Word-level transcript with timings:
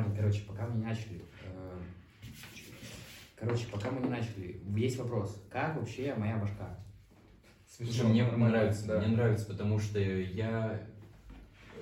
парень, 0.00 0.16
короче, 0.16 0.42
пока 0.46 0.66
мы 0.66 0.78
не 0.78 0.84
начали, 0.84 1.24
э, 1.44 1.80
короче, 3.36 3.66
пока 3.70 3.90
мы 3.90 4.00
не 4.00 4.08
начали, 4.08 4.62
есть 4.76 4.98
вопрос, 4.98 5.42
как 5.50 5.76
вообще 5.76 6.14
моя 6.14 6.36
башка? 6.38 6.78
Слушай, 7.68 8.06
мне 8.06 8.24
нравится, 8.24 8.86
да. 8.86 8.98
мне 8.98 9.08
нравится, 9.08 9.46
потому 9.46 9.78
что 9.78 9.98
я 9.98 10.86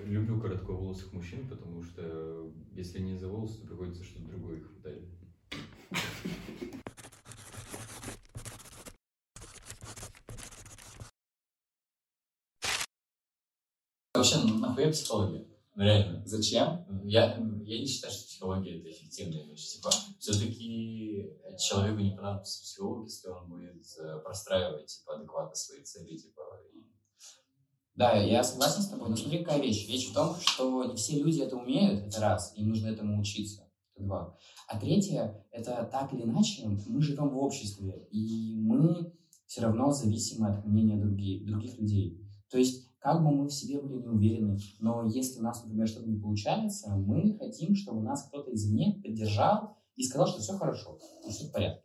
люблю 0.04 0.40
коротковолосых 0.40 1.12
мужчин, 1.12 1.46
потому 1.48 1.82
что 1.82 2.50
если 2.74 3.00
не 3.00 3.16
за 3.16 3.28
волосы, 3.28 3.60
то 3.60 3.68
приходится 3.68 4.04
что-то 4.04 4.28
другое 4.28 4.58
их 4.58 4.68
хватать. 4.68 5.02
Вообще, 14.14 14.38
нахуя 14.44 14.90
психология? 14.90 15.57
Ну 15.78 15.84
реально, 15.84 16.22
зачем? 16.26 16.84
Я, 17.04 17.36
я 17.36 17.78
не 17.78 17.86
считаю, 17.86 18.12
что 18.12 18.26
психология 18.26 18.80
это 18.80 18.90
эффективная 18.90 19.44
вещь. 19.44 19.76
Типа, 19.76 19.90
все-таки 20.18 21.30
человеку 21.56 22.00
не 22.00 22.16
понадобится 22.16 22.62
психолог, 22.62 23.04
если 23.04 23.28
он 23.28 23.48
будет 23.48 23.86
э, 24.00 24.18
простраивать 24.24 24.86
типа, 24.86 25.14
адекватно 25.14 25.54
свои 25.54 25.84
цели. 25.84 26.16
Типа, 26.16 26.42
и... 26.74 26.82
Да, 27.94 28.16
я 28.16 28.42
согласен 28.42 28.82
с 28.82 28.88
тобой, 28.88 29.08
но 29.08 29.14
смотри, 29.14 29.44
какая 29.44 29.62
вещь. 29.62 29.88
Вещь 29.88 30.10
в 30.10 30.14
том, 30.14 30.34
что 30.40 30.84
не 30.86 30.96
все 30.96 31.22
люди 31.22 31.42
это 31.42 31.54
умеют, 31.54 32.08
это 32.08 32.20
раз, 32.22 32.52
им 32.56 32.70
нужно 32.70 32.88
этому 32.88 33.20
учиться, 33.20 33.70
это 33.94 34.04
два. 34.04 34.36
А 34.66 34.80
третье, 34.80 35.46
это 35.52 35.88
так 35.92 36.12
или 36.12 36.22
иначе, 36.22 36.66
мы 36.66 37.00
живем 37.00 37.28
в 37.28 37.38
обществе, 37.38 38.08
и 38.10 38.56
мы 38.58 39.12
все 39.46 39.60
равно 39.60 39.92
зависимы 39.92 40.48
от 40.48 40.66
мнения 40.66 40.96
других, 40.96 41.46
других 41.46 41.78
людей. 41.78 42.20
То 42.50 42.58
есть 42.58 42.87
как 43.00 43.22
бы 43.22 43.30
мы 43.30 43.46
в 43.46 43.52
себе 43.52 43.80
были 43.80 44.00
не 44.00 44.08
уверены, 44.08 44.58
но 44.80 45.06
если 45.06 45.40
у 45.40 45.42
нас, 45.42 45.62
например, 45.62 45.86
что-то 45.86 46.08
не 46.08 46.20
получается, 46.20 46.94
мы 46.96 47.36
хотим, 47.38 47.74
чтобы 47.74 48.02
нас 48.02 48.28
кто-то 48.28 48.52
извне 48.52 49.00
поддержал 49.02 49.76
и 49.94 50.02
сказал, 50.02 50.26
что 50.26 50.40
все 50.40 50.54
хорошо, 50.54 50.98
что 51.22 51.30
все 51.30 51.48
в 51.48 51.52
порядке. 51.52 51.84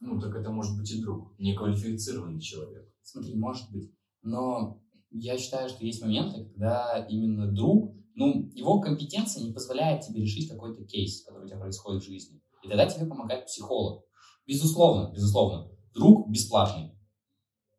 Ну, 0.00 0.20
так 0.20 0.34
это 0.34 0.50
может 0.50 0.76
быть 0.76 0.90
и 0.90 1.00
друг, 1.00 1.34
неквалифицированный 1.38 2.40
человек. 2.40 2.92
Смотри, 3.02 3.36
может 3.36 3.70
быть. 3.70 3.92
Но 4.22 4.82
я 5.10 5.38
считаю, 5.38 5.68
что 5.68 5.84
есть 5.84 6.02
моменты, 6.02 6.44
когда 6.44 7.06
именно 7.08 7.50
друг, 7.50 7.94
ну, 8.14 8.50
его 8.52 8.80
компетенция 8.80 9.44
не 9.44 9.52
позволяет 9.52 10.02
тебе 10.02 10.22
решить 10.22 10.50
какой-то 10.50 10.84
кейс, 10.84 11.24
который 11.24 11.44
у 11.44 11.48
тебя 11.48 11.58
происходит 11.58 12.02
в 12.02 12.06
жизни. 12.06 12.40
И 12.64 12.68
тогда 12.68 12.86
тебе 12.86 13.06
помогает 13.06 13.46
психолог. 13.46 14.04
Безусловно, 14.46 15.12
безусловно. 15.12 15.70
Друг 15.94 16.30
бесплатный. 16.30 16.98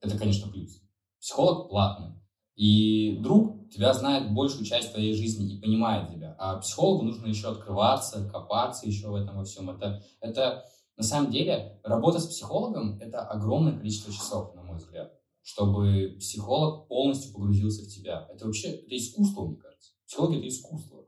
Это, 0.02 0.18
конечно, 0.18 0.50
плюс. 0.50 0.82
Психолог 1.20 1.70
платный. 1.70 2.19
И 2.60 3.16
друг 3.22 3.70
тебя 3.70 3.94
знает 3.94 4.34
большую 4.34 4.66
часть 4.66 4.92
твоей 4.92 5.14
жизни 5.14 5.54
и 5.54 5.62
понимает 5.62 6.12
тебя. 6.12 6.36
А 6.38 6.58
психологу 6.58 7.06
нужно 7.06 7.28
еще 7.28 7.48
открываться, 7.48 8.30
копаться 8.30 8.86
еще 8.86 9.08
в 9.08 9.16
этом 9.16 9.38
во 9.38 9.46
всем. 9.46 9.70
Это, 9.70 10.04
это 10.20 10.66
на 10.98 11.04
самом 11.04 11.32
деле 11.32 11.80
работа 11.86 12.20
с 12.20 12.28
психологом– 12.28 13.00
это 13.00 13.22
огромное 13.22 13.78
количество 13.78 14.12
часов, 14.12 14.54
на 14.56 14.64
мой 14.64 14.76
взгляд, 14.76 15.14
чтобы 15.42 16.18
психолог 16.20 16.90
полностью 16.90 17.32
погрузился 17.32 17.86
в 17.86 17.88
тебя. 17.88 18.28
Это 18.30 18.46
вообще 18.46 18.72
это 18.72 18.98
искусство, 18.98 19.46
мне 19.46 19.56
кажется. 19.56 19.94
Психология– 20.06 20.38
это 20.40 20.50
искусство. 20.50 21.08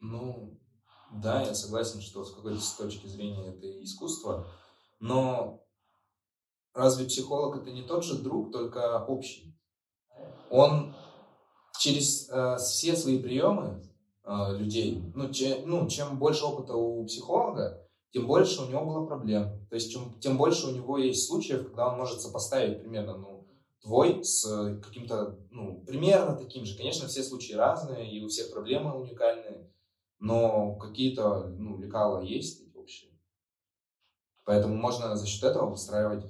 Ну, 0.00 0.58
да, 1.12 1.42
я 1.42 1.54
согласен, 1.54 2.00
что 2.00 2.24
с 2.24 2.34
какой-то 2.34 2.60
точки 2.76 3.06
зрения 3.06 3.46
это 3.46 3.84
искусство, 3.84 4.48
но 4.98 5.64
разве 6.74 7.06
психолог 7.06 7.62
это 7.62 7.70
не 7.70 7.82
тот 7.82 8.04
же 8.04 8.20
друг, 8.20 8.50
только 8.50 9.04
общий? 9.04 9.49
Он 10.50 10.94
через 11.78 12.28
э, 12.28 12.56
все 12.58 12.94
свои 12.96 13.18
приемы 13.18 13.82
э, 14.24 14.56
людей, 14.58 15.02
ну, 15.14 15.32
че, 15.32 15.62
ну, 15.64 15.88
чем 15.88 16.18
больше 16.18 16.44
опыта 16.44 16.74
у 16.74 17.06
психолога, 17.06 17.86
тем 18.12 18.26
больше 18.26 18.62
у 18.62 18.66
него 18.66 18.84
было 18.84 19.06
проблем. 19.06 19.66
То 19.68 19.76
есть, 19.76 19.92
чем, 19.92 20.18
тем 20.20 20.36
больше 20.36 20.66
у 20.66 20.72
него 20.72 20.98
есть 20.98 21.26
случаев, 21.26 21.66
когда 21.68 21.88
он 21.88 21.98
может 21.98 22.20
сопоставить 22.20 22.80
примерно, 22.80 23.16
ну, 23.16 23.46
твой 23.82 24.22
с 24.24 24.44
каким-то, 24.82 25.38
ну, 25.50 25.82
примерно 25.86 26.36
таким 26.36 26.64
же. 26.64 26.76
Конечно, 26.76 27.08
все 27.08 27.22
случаи 27.22 27.54
разные, 27.54 28.10
и 28.10 28.22
у 28.22 28.28
всех 28.28 28.50
проблемы 28.50 28.92
уникальные, 28.92 29.70
но 30.18 30.74
какие-то, 30.74 31.46
ну, 31.56 31.78
лекала 31.78 32.20
есть 32.20 32.62
общие. 32.74 33.10
Поэтому 34.44 34.74
можно 34.74 35.16
за 35.16 35.26
счет 35.26 35.44
этого 35.44 35.70
выстраивать 35.70 36.24
э, 36.24 36.28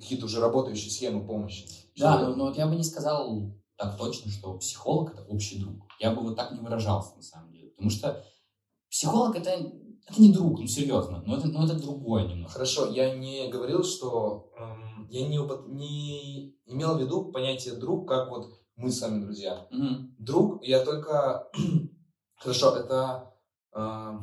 какие-то 0.00 0.26
уже 0.26 0.40
работающие 0.40 0.90
схемы 0.90 1.26
помощи. 1.26 1.66
Да, 1.96 2.20
но, 2.20 2.36
но 2.36 2.44
вот 2.46 2.56
я 2.56 2.66
бы 2.66 2.76
не 2.76 2.84
сказал 2.84 3.52
так 3.76 3.96
точно, 3.96 4.30
что 4.30 4.56
психолог 4.58 5.12
это 5.12 5.22
общий 5.24 5.58
друг. 5.58 5.86
Я 6.00 6.12
бы 6.12 6.22
вот 6.22 6.36
так 6.36 6.52
не 6.52 6.60
выражался 6.60 7.16
на 7.16 7.22
самом 7.22 7.52
деле. 7.52 7.70
Потому 7.70 7.90
что 7.90 8.24
психолог 8.90 9.36
это, 9.36 9.50
это 9.50 10.20
не 10.20 10.32
друг, 10.32 10.60
ну 10.60 10.66
серьезно, 10.66 11.22
но 11.26 11.36
это, 11.36 11.48
но 11.48 11.64
это 11.64 11.74
другое 11.74 12.26
немного. 12.26 12.50
Хорошо, 12.50 12.90
я 12.90 13.14
не 13.14 13.48
говорил, 13.48 13.84
что 13.84 14.52
эм, 14.58 15.08
я 15.10 15.26
не, 15.28 15.38
не 15.68 16.56
имел 16.66 16.96
в 16.96 17.00
виду 17.00 17.26
понятие 17.26 17.74
друг, 17.74 18.08
как 18.08 18.30
вот 18.30 18.60
мы 18.76 18.90
с 18.90 19.00
вами 19.00 19.22
друзья. 19.22 19.66
Угу. 19.70 20.14
Друг, 20.18 20.64
я 20.64 20.84
только... 20.84 21.50
Хорошо, 22.36 22.76
это... 22.76 23.34
Э, 23.74 24.18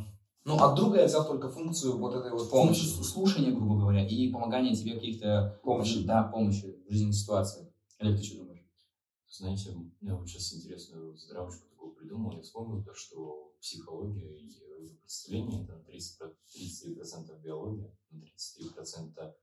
ну, 0.46 0.58
от 0.58 0.76
друга 0.76 1.00
я 1.00 1.06
взял 1.06 1.26
только 1.26 1.50
функцию 1.50 1.98
вот 1.98 2.16
этой 2.16 2.32
вот 2.32 2.50
помощи. 2.50 2.86
Слушания, 2.86 3.52
грубо 3.52 3.80
говоря, 3.80 4.08
и 4.08 4.32
помогания 4.32 4.76
тебе 4.76 4.96
каких-то... 4.96 5.60
Помощи. 5.64 6.04
Да, 6.04 6.24
помощи 6.24 6.76
в 6.88 6.92
жизненной 6.92 7.14
ситуации. 7.14 7.74
Олег, 8.00 8.18
ты 8.20 8.24
что 8.24 8.40
думаешь? 8.40 8.66
Знаете, 9.30 9.76
я 10.02 10.16
вот 10.16 10.28
сейчас 10.28 10.54
интересную 10.54 11.16
здравочку 11.16 11.68
такую 11.70 11.94
придумал. 11.94 12.34
Я 12.34 12.42
вспомнил 12.42 12.84
то, 12.84 12.94
что 12.94 13.54
психология 13.62 14.38
и 14.38 14.46
ее 14.46 14.98
представление 15.00 15.64
это 15.64 15.74
на 15.74 15.82
30%, 15.82 16.36
33% 16.56 17.42
биология, 17.42 17.98
на 18.12 18.24
33% 18.24 19.34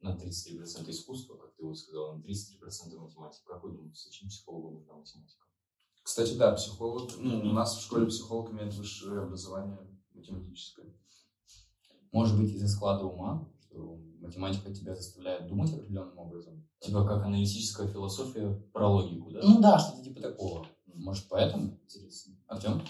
на 0.00 0.16
33% 0.16 0.90
искусства, 0.90 1.36
как 1.36 1.54
ты 1.54 1.64
вот 1.64 1.78
сказал, 1.78 2.16
на 2.16 2.22
33% 2.22 2.98
математика. 2.98 3.44
Как 3.46 3.62
вы 3.62 3.72
думаете, 3.72 4.00
зачем 4.02 4.28
психологу 4.28 4.70
нужна 4.70 4.94
математика? 4.94 5.46
Кстати, 6.02 6.34
да, 6.34 6.52
психолог, 6.54 7.10
ну, 7.18 7.40
у 7.40 7.52
нас 7.52 7.76
в 7.76 7.82
школе 7.82 8.06
психолог 8.06 8.50
имеет 8.50 8.74
высшее 8.74 9.20
образование 9.20 9.76
математическое. 10.20 10.86
Может 12.12 12.38
быть, 12.38 12.50
из-за 12.50 12.68
склада 12.68 13.04
ума, 13.04 13.48
что 13.60 13.98
математика 14.20 14.72
тебя 14.72 14.94
заставляет 14.94 15.46
думать 15.46 15.72
определенным 15.72 16.18
образом. 16.18 16.66
Типа 16.80 17.04
как 17.04 17.24
аналитическая 17.24 17.88
философия 17.88 18.52
про 18.72 18.88
логику, 18.88 19.30
да? 19.30 19.40
Ну 19.42 19.60
да, 19.60 19.78
что-то 19.78 20.02
типа 20.02 20.20
такого. 20.20 20.66
Может, 20.86 21.26
поэтому 21.28 21.78
интересно. 21.84 22.34
Артем? 22.46 22.82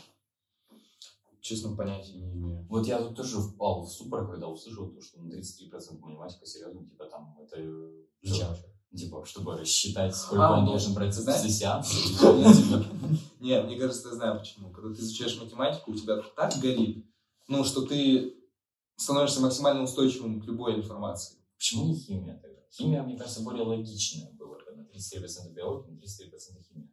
Честно, 1.41 1.75
понятия 1.75 2.15
не 2.15 2.33
имею. 2.33 2.67
Вот 2.69 2.87
я 2.87 2.99
тут 2.99 3.17
тоже 3.17 3.41
впал 3.41 3.85
в 3.85 3.91
ступор, 3.91 4.31
когда 4.31 4.47
услышал 4.47 4.91
то, 4.91 5.01
что 5.01 5.23
на 5.23 5.33
33% 5.33 5.99
математика, 6.01 6.47
серьезно, 6.47 6.85
типа 6.85 7.07
там, 7.07 7.39
это... 7.41 7.57
Зачем 8.23 8.49
вообще? 8.49 8.65
Типа, 8.95 9.25
чтобы 9.25 9.57
рассчитать, 9.57 10.17
сколько 10.17 10.49
а, 10.49 10.53
он 10.55 10.65
нет. 10.65 10.71
должен 10.71 10.95
брать 10.95 11.15
за 11.15 11.49
сеанс. 11.49 12.21
Нет, 13.41 13.65
мне 13.65 13.79
кажется, 13.79 14.09
я 14.09 14.15
знаю 14.17 14.41
почему. 14.41 14.73
Когда 14.73 14.93
ты 14.93 15.01
изучаешь 15.01 15.41
математику, 15.41 15.93
у 15.93 15.95
тебя 15.95 16.21
так 16.35 16.55
горит, 16.61 17.07
ну, 17.51 17.65
что 17.65 17.83
ты 17.83 18.33
становишься 18.97 19.41
максимально 19.41 19.83
устойчивым 19.83 20.41
к 20.41 20.47
любой 20.47 20.77
информации. 20.77 21.37
Почему 21.59 21.87
не 21.87 21.97
химия 21.97 22.39
тогда? 22.41 22.61
Химия, 22.73 23.03
мне 23.03 23.17
кажется, 23.17 23.43
более 23.43 23.65
логичная 23.65 24.31
была, 24.39 24.57
на 24.75 24.83
33% 24.83 25.53
биология, 25.53 25.93
на 25.93 25.99
33% 25.99 26.63
химия. 26.69 26.89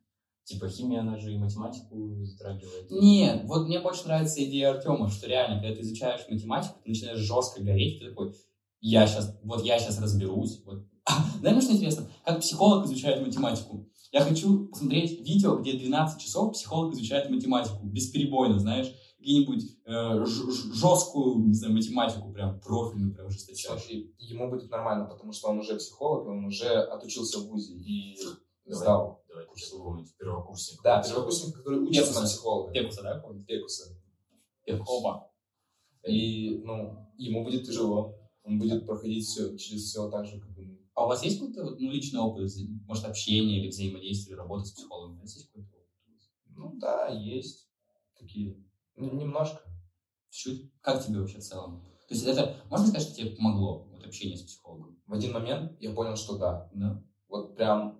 Типа 0.45 0.67
химия, 0.67 1.01
она 1.01 1.17
же 1.17 1.31
и 1.31 1.37
математику 1.37 2.23
затрагивает. 2.23 2.89
Нет, 2.89 3.43
вот 3.45 3.67
мне 3.67 3.79
больше 3.79 4.05
нравится 4.05 4.43
идея 4.43 4.71
Артема, 4.71 5.09
что 5.09 5.27
реально, 5.27 5.61
когда 5.61 5.75
ты 5.75 5.81
изучаешь 5.81 6.27
математику, 6.27 6.79
ты 6.83 6.89
начинаешь 6.89 7.19
жестко 7.19 7.61
гореть, 7.61 7.99
ты 7.99 8.09
такой, 8.09 8.33
я 8.79 9.05
сейчас, 9.05 9.37
вот 9.43 9.63
я 9.63 9.77
сейчас 9.77 9.99
разберусь. 9.99 10.63
Вот. 10.65 10.87
Знаешь, 11.39 11.63
что 11.63 11.73
интересно? 11.73 12.09
Как 12.25 12.39
психолог 12.39 12.85
изучает 12.85 13.23
математику. 13.23 13.87
Я 14.11 14.21
хочу 14.21 14.69
посмотреть 14.69 15.19
видео, 15.19 15.57
где 15.57 15.73
12 15.73 16.19
часов 16.19 16.53
психолог 16.53 16.95
изучает 16.95 17.29
математику, 17.29 17.85
бесперебойно, 17.85 18.57
знаешь 18.57 18.91
какие-нибудь 19.17 19.63
э, 19.85 20.25
жесткую, 20.25 21.47
не 21.47 21.53
знаю, 21.53 21.73
математику, 21.73 22.31
прям 22.31 22.59
профильную, 22.59 23.13
прям 23.13 23.29
жесточайшую. 23.29 23.79
Смотри, 23.79 24.15
ему 24.19 24.49
будет 24.49 24.69
нормально, 24.69 25.05
потому 25.05 25.33
что 25.33 25.49
он 25.49 25.59
уже 25.59 25.75
психолог, 25.75 26.27
он 26.27 26.45
уже 26.45 26.67
отучился 26.67 27.39
в 27.39 27.47
ВУЗе 27.47 27.73
и 27.73 28.17
сдал. 28.65 29.23
Давайте 29.27 29.51
сейчас 29.55 29.69
вспомнить 29.69 30.15
первокурсник. 30.17 30.81
Да, 30.83 31.01
первокурсник, 31.01 31.55
который 31.55 31.79
учится 31.79 32.19
на 32.19 32.25
психолога. 32.25 32.71
Пекуса, 32.71 33.03
да, 33.03 33.19
помните? 33.19 33.45
Пекуса. 33.47 33.97
Оба. 34.85 35.31
И, 36.05 36.61
ну, 36.63 36.97
ему 37.17 37.43
будет 37.43 37.65
тяжело. 37.65 38.15
Он 38.43 38.59
будет 38.59 38.85
проходить 38.85 39.25
все, 39.25 39.57
через 39.57 39.83
все 39.83 40.09
так 40.09 40.25
же, 40.25 40.39
как 40.39 40.57
и 40.57 40.61
мы. 40.61 40.79
А 40.93 41.05
у 41.05 41.07
вас 41.07 41.23
есть 41.23 41.39
какой-то 41.39 41.63
ну, 41.63 41.91
личный 41.91 42.19
опыт, 42.19 42.49
может, 42.87 43.05
общения 43.05 43.59
или 43.59 43.69
взаимодействия, 43.69 44.35
работы 44.35 44.65
с 44.65 44.71
психологом? 44.71 45.17
У 45.17 45.21
вас 45.21 45.35
есть 45.35 45.47
какой-то 45.47 45.69
опыт? 45.75 45.89
Ну 46.55 46.79
да, 46.79 47.07
есть 47.09 47.69
такие 48.17 48.57
Немножко. 48.97 49.61
Чуть. 50.29 50.71
Как 50.81 51.05
тебе 51.05 51.19
вообще 51.19 51.37
в 51.37 51.43
целом? 51.43 51.81
То 52.07 52.13
есть 52.13 52.25
это, 52.25 52.55
можно 52.69 52.87
сказать, 52.87 53.07
что 53.07 53.15
тебе 53.15 53.35
помогло 53.35 53.87
вот 53.91 54.05
общение 54.05 54.37
с 54.37 54.41
психологом? 54.41 54.99
В 55.05 55.13
один 55.13 55.33
момент 55.33 55.79
я 55.79 55.93
понял, 55.93 56.15
что 56.15 56.37
да. 56.37 56.69
Да. 56.73 57.03
Вот 57.27 57.55
прям, 57.55 57.99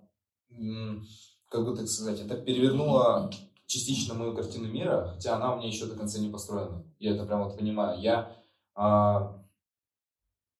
как 1.48 1.64
бы 1.64 1.76
так 1.76 1.86
сказать, 1.86 2.20
это 2.20 2.36
перевернуло 2.36 3.30
частично 3.66 4.14
мою 4.14 4.34
картину 4.34 4.68
мира, 4.68 5.12
хотя 5.14 5.36
она 5.36 5.54
у 5.54 5.58
меня 5.58 5.68
еще 5.68 5.86
до 5.86 5.94
конца 5.94 6.18
не 6.18 6.30
построена. 6.30 6.84
Я 6.98 7.14
это 7.14 7.26
прям 7.26 7.44
вот 7.44 7.56
понимаю. 7.56 8.00
Я, 8.00 8.34
а, 8.74 9.44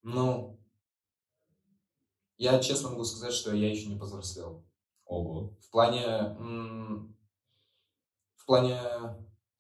ну, 0.03 0.61
я 2.37 2.61
честно 2.61 2.91
могу 2.91 3.05
сказать, 3.05 3.33
что 3.33 3.55
я 3.55 3.71
еще 3.71 3.87
не 3.87 3.99
повзрослел. 3.99 4.65
Ого. 5.07 5.57
В 5.61 5.71
плане, 5.71 6.37
в 8.37 8.47
плане 8.47 8.79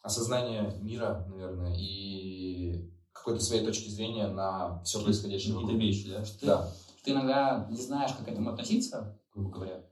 осознания 0.09 0.75
мира, 0.81 1.25
наверное, 1.29 1.75
и 1.79 2.91
какой-то 3.13 3.43
своей 3.45 3.65
точки 3.65 3.89
зрения 3.91 4.27
на 4.29 4.83
все 4.83 5.03
происходящее 5.03 5.53
Какие-то 5.53 5.73
вокруг. 5.75 5.81
вещи, 5.83 6.09
да? 6.11 6.25
Что 6.25 6.41
ты, 6.41 6.47
Да. 6.47 6.71
ты 7.05 7.11
иногда 7.13 7.67
не 7.71 7.77
знаешь, 7.77 8.13
как 8.13 8.25
к 8.25 8.29
этому 8.29 8.51
относиться, 8.51 9.19
грубо 9.35 9.51
говоря. 9.51 9.85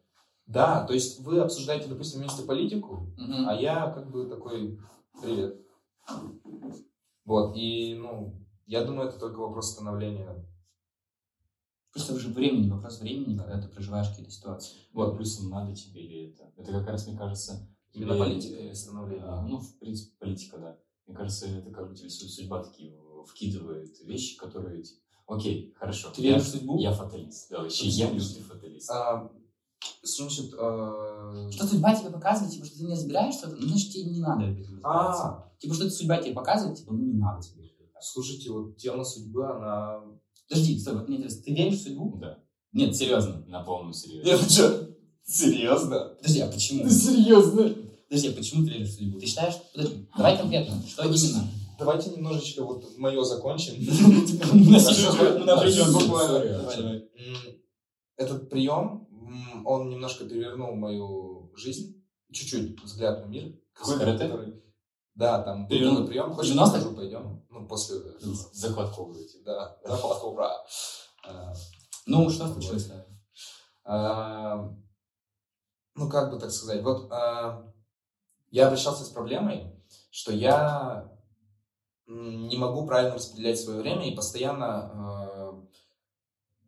Да, 0.47 0.85
то 0.87 0.95
есть 0.95 1.21
вы 1.21 1.41
обсуждаете, 1.41 1.89
допустим, 1.89 2.21
вместе 2.21 2.43
политику, 2.45 3.13
Мгм. 3.17 3.49
а 3.49 3.55
я 3.55 3.91
как 3.91 4.11
бы 4.11 4.27
такой, 4.27 4.79
привет. 5.21 5.61
Вот, 7.25 7.57
и, 7.57 7.95
ну, 8.01 8.41
я 8.67 8.85
думаю, 8.85 9.09
это 9.09 9.19
только 9.19 9.39
вопрос 9.39 9.73
становления. 9.73 10.47
Просто 11.93 12.15
уже 12.15 12.29
времени, 12.29 12.71
вопрос 12.71 13.01
времени, 13.01 13.37
когда 13.37 13.61
ты 13.61 13.69
проживаешь 13.69 14.09
какие-то 14.09 14.31
ситуации. 14.31 14.77
Вот, 14.93 15.17
плюсом 15.17 15.49
надо 15.51 15.75
тебе 15.75 16.03
или 16.03 16.31
это. 16.33 16.51
Это 16.57 16.73
как 16.73 16.87
раз, 16.89 17.07
мне 17.07 17.17
кажется... 17.19 17.69
Именно 17.97 18.15
тебе- 18.15 18.25
политика 18.25 18.55
или 18.61 18.73
становление? 18.73 19.25
А, 19.27 19.43
ну, 19.43 19.59
в 19.59 19.79
принципе, 19.79 20.13
политика, 20.19 20.59
да. 20.59 20.79
Мне 21.07 21.17
кажется, 21.17 21.47
это 21.47 21.71
как 21.71 21.89
бы 21.89 21.95
тебе 21.95 22.11
су- 22.11 22.29
судьба 22.29 22.63
такие 22.63 22.97
вкидывает 23.27 23.99
вещи, 24.01 24.37
которые... 24.37 24.83
типа, 24.83 25.01
Окей, 25.27 25.75
хорошо. 25.77 26.11
Ты 26.15 26.23
я, 26.23 26.31
веришь 26.31 26.45
в 26.47 26.51
судьбу? 26.51 26.79
Я 26.79 26.93
фаталист. 26.93 27.51
Да, 27.51 27.63
вообще, 27.63 27.89
я 27.89 28.11
лютый 28.11 28.43
фаталист. 28.43 28.91
А, 28.91 29.29
значит, 30.03 30.55
а, 30.59 31.49
Что 31.51 31.67
судьба 31.67 31.95
тебе 31.95 32.11
показывает, 32.11 32.53
типа, 32.53 32.65
что 32.67 32.79
ты 32.79 32.85
не 32.85 32.93
разбираешь 32.93 33.35
что-то, 33.35 33.57
ну, 33.57 33.67
значит, 33.67 33.93
тебе 33.93 34.05
не 34.11 34.21
надо 34.21 34.57
а, 34.85 35.51
Типа, 35.59 35.75
что 35.75 35.91
судьба 35.91 36.19
тебе 36.19 36.33
показывает, 36.33 36.79
типа, 36.79 36.93
ну, 36.93 37.05
не 37.05 37.15
надо 37.15 37.43
тебе. 37.43 37.65
слушайте, 38.01 38.51
вот 38.53 38.77
тема 38.77 39.05
судьбы, 39.05 39.45
она... 39.51 40.01
Подожди, 40.49 40.79
стой, 40.79 40.95
вот 40.95 41.09
мне 41.09 41.17
интересно, 41.17 41.43
ты 41.43 41.55
веришь 41.55 41.81
в 41.81 41.83
судьбу? 41.83 42.19
Да, 42.21 42.39
Нет, 42.73 42.95
серьезно. 42.95 43.45
на 43.49 43.65
полном 43.65 43.93
серьезе. 43.93 44.31
Нет, 44.31 44.41
ты 44.41 44.49
что? 44.51 44.91
Серьезно? 45.25 46.15
Подожди, 46.19 46.41
а 46.41 46.47
почему? 46.53 46.89
серьезно? 46.89 47.75
Подожди, 48.09 48.31
почему 48.31 48.63
в 48.65 48.87
судьбу? 48.87 49.19
Ты 49.19 49.27
считаешь... 49.27 49.55
Подожди, 49.73 50.09
давай 50.17 50.37
конкретно, 50.39 50.81
что 50.87 51.05
именно? 51.05 51.49
Давайте 51.79 52.11
немножечко 52.11 52.65
вот 52.65 52.97
мое 52.97 53.23
закончим. 53.25 53.75
Этот 58.17 58.49
прием, 58.49 59.09
он 59.65 59.91
немножко 59.91 60.25
перевернул 60.25 60.75
мою 60.75 61.53
жизнь, 61.55 62.03
чуть-чуть 62.33 62.81
взгляд 62.83 63.27
на 63.27 63.29
мир. 63.29 63.55
Какой 63.75 63.99
карате? 63.99 64.63
Да, 65.15 65.43
там 65.43 65.67
был 65.67 66.07
прием. 66.07 66.33
Хочешь, 66.33 66.55
90-х? 66.55 66.67
покажу, 66.73 66.95
пойдем? 66.95 67.47
Ну, 67.51 67.67
после... 67.67 67.97
Захват 68.53 68.95
когти. 68.95 69.43
Да, 69.45 69.79
захват 69.85 70.19
кобра. 70.21 70.53
А, 71.27 71.53
Ну, 72.07 72.29
что 72.31 72.47
случилось? 72.49 72.91
а, 73.85 74.71
Ну, 75.95 76.09
как 76.11 76.31
бы 76.31 76.39
так 76.39 76.51
сказать. 76.51 76.83
Вот 76.83 77.11
а, 77.11 77.73
я 78.51 78.67
обращался 78.67 79.05
с 79.05 79.09
проблемой, 79.09 79.73
что 80.11 80.33
я 80.33 81.11
не 82.07 82.57
могу 82.57 82.87
правильно 82.87 83.15
распределять 83.17 83.61
свое 83.61 83.81
время 83.81 84.09
и 84.09 84.15
постоянно 84.15 84.67
а, 84.67 85.65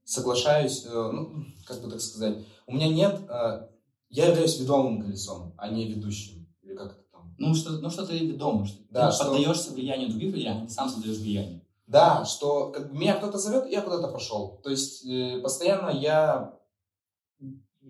соглашаюсь, 0.05 0.85
э, 0.85 1.11
ну, 1.13 1.45
как 1.67 1.81
бы 1.81 1.91
так 1.91 2.01
сказать, 2.01 2.45
у 2.67 2.73
меня 2.73 2.89
нет, 2.89 3.21
а, 3.29 3.71
я 4.09 4.27
являюсь 4.29 4.59
ведомым 4.59 5.01
колесом, 5.01 5.55
а 5.57 5.69
не 5.69 5.87
ведущим, 5.87 6.49
или 6.63 6.75
как 6.75 6.93
это 6.93 7.03
там. 7.13 7.35
Ну, 7.39 7.55
что, 7.55 7.71
ну, 7.73 7.89
что 7.89 8.07
ты 8.07 8.33
дома, 8.33 8.67
что 8.67 8.79
Да, 8.91 9.11
ты 9.11 9.15
что- 9.15 9.25
поддаешься 9.27 9.71
влиянию 9.73 10.09
других 10.09 10.35
людей, 10.35 10.49
а 10.49 10.61
не 10.61 10.69
сам 10.69 10.89
создаешь 10.89 11.19
влияние. 11.19 11.65
Да, 11.87 12.25
что 12.25 12.71
как 12.71 12.91
бы 12.91 12.99
меня 12.99 13.15
кто-то 13.15 13.39
зовет, 13.39 13.71
я 13.71 13.81
куда-то 13.81 14.09
пошел. 14.09 14.61
То 14.65 14.71
есть 14.71 15.07
э, 15.07 15.41
постоянно 15.41 15.91
я 15.91 16.59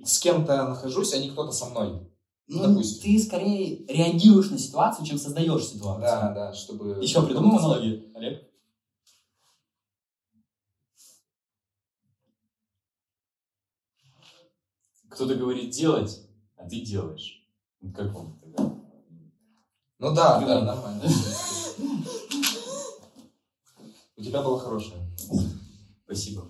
с 0.05 0.19
кем-то 0.21 0.69
нахожусь, 0.69 1.15
а 1.15 1.19
не 1.19 1.31
кто-то 1.31 1.53
со 1.53 1.67
мной. 1.67 2.09
Ну, 2.51 2.63
Допустим. 2.63 3.03
ты 3.03 3.19
скорее 3.23 3.85
реагируешь 3.87 4.49
на 4.49 4.59
ситуацию, 4.59 5.05
чем 5.07 5.19
создаешь 5.19 5.67
ситуацию. 5.67 6.01
Да, 6.01 6.33
да, 6.33 6.55
чтобы... 6.55 6.99
Еще 7.03 7.23
придумал 7.23 7.59
аналогии, 7.59 8.11
Олег? 8.15 8.43
Кто-то 15.11 15.35
говорит 15.35 15.71
делать, 15.73 16.23
а 16.57 16.67
ты 16.67 16.81
делаешь. 16.81 17.47
Вот 17.83 17.95
как 17.95 18.15
вам 18.15 18.39
тогда? 18.41 18.63
Ну 19.99 20.15
да, 20.15 20.41
да, 20.41 20.41
Говори. 20.41 20.65
нормально. 20.65 21.03
У 24.17 24.23
тебя 24.23 24.43
было 24.43 24.59
хорошее. 24.59 25.01
Спасибо. 26.05 26.47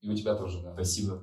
И 0.00 0.08
у 0.08 0.16
тебя 0.16 0.34
тоже, 0.36 0.62
да. 0.62 0.72
Спасибо. 0.72 1.22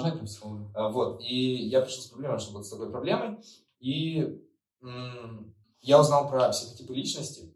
Про 0.00 0.24
психолога. 0.26 0.70
А, 0.74 0.88
Вот, 0.88 1.20
и 1.22 1.68
я 1.68 1.80
пришел 1.80 2.02
с 2.02 2.06
проблемой, 2.08 2.38
что 2.38 2.52
вот 2.52 2.66
с 2.66 2.70
такой 2.70 2.90
проблемой, 2.90 3.38
и 3.80 4.40
м, 4.82 5.54
я 5.80 6.00
узнал 6.00 6.28
про 6.28 6.48
психотипы 6.50 6.94
личности, 6.94 7.54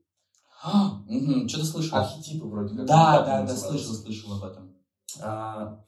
А, 0.62 1.00
угу, 1.08 1.48
что 1.48 1.58
ты 1.60 1.64
слышал? 1.64 1.98
архетипы 1.98 2.46
вроде 2.46 2.76
как. 2.76 2.86
да, 2.86 3.22
да, 3.24 3.42
да, 3.46 3.56
слышал, 3.56 3.94
слышал 3.94 4.32
об 4.34 4.44
этом. 4.44 4.74
А, 5.20 5.84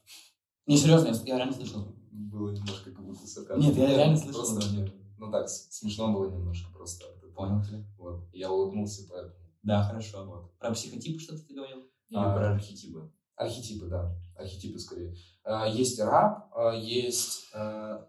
Не, 0.67 0.77
серьезно, 0.77 1.09
я, 1.09 1.15
я 1.25 1.37
реально 1.39 1.53
слышал. 1.55 1.85
было 2.13 2.51
немножко 2.53 2.91
как 2.93 3.05
будто 3.05 3.27
сарказм. 3.27 3.61
Нет, 3.61 3.77
я 3.77 3.87
реально 3.89 4.17
слышал 4.17 4.43
Просто 4.45 4.71
мне, 4.73 4.93
ну 5.19 5.31
так, 5.31 5.49
смешно 5.49 6.13
было 6.13 6.31
немножко 6.31 6.71
просто. 6.73 7.07
Понял 7.35 7.63
тебя. 7.65 7.85
Вот, 7.99 8.29
я 8.33 8.51
улыбнулся 8.51 9.07
поэтому. 9.09 9.35
Да, 9.63 9.83
хорошо. 9.85 10.25
Вот. 10.25 10.59
Про 10.59 10.73
психотипы 10.73 11.19
что-то 11.21 11.43
ты 11.47 11.55
говорил? 11.55 11.79
Или 12.09 12.19
А. 12.19 12.35
про 12.37 12.51
архетипы. 12.55 13.11
Архетипы, 13.41 13.87
да. 13.87 14.15
Архетипы 14.37 14.79
скорее. 14.79 15.15
А, 15.45 15.67
Есть 15.67 15.99
раб, 15.99 16.51
а, 16.55 16.73
есть... 16.75 17.47
а, 17.55 18.07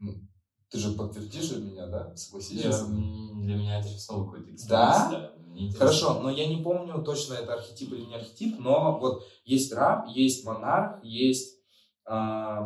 ну, 0.00 0.14
Ты 0.68 0.78
же 0.78 0.92
подтвердишь 0.92 1.52
меня, 1.52 1.86
да? 1.86 2.14
Согласишься? 2.16 2.68
Я, 2.68 2.84
для 3.44 3.56
меня 3.56 3.78
это 3.78 3.88
сейчас 3.88 4.06
снова 4.06 4.24
какой-то 4.24 4.52
experience. 4.52 4.68
Да? 4.68 5.32
Хорошо, 5.78 6.20
но 6.20 6.30
я 6.30 6.48
не 6.48 6.60
помню 6.60 7.00
точно 7.04 7.34
это 7.34 7.54
архетип 7.54 7.92
или 7.92 8.06
не 8.06 8.16
архетип, 8.16 8.58
но 8.58 8.98
вот 8.98 9.24
есть 9.44 9.72
раб, 9.72 10.08
есть 10.08 10.44
монарх, 10.44 11.04
есть 11.04 11.60
а, 12.04 12.64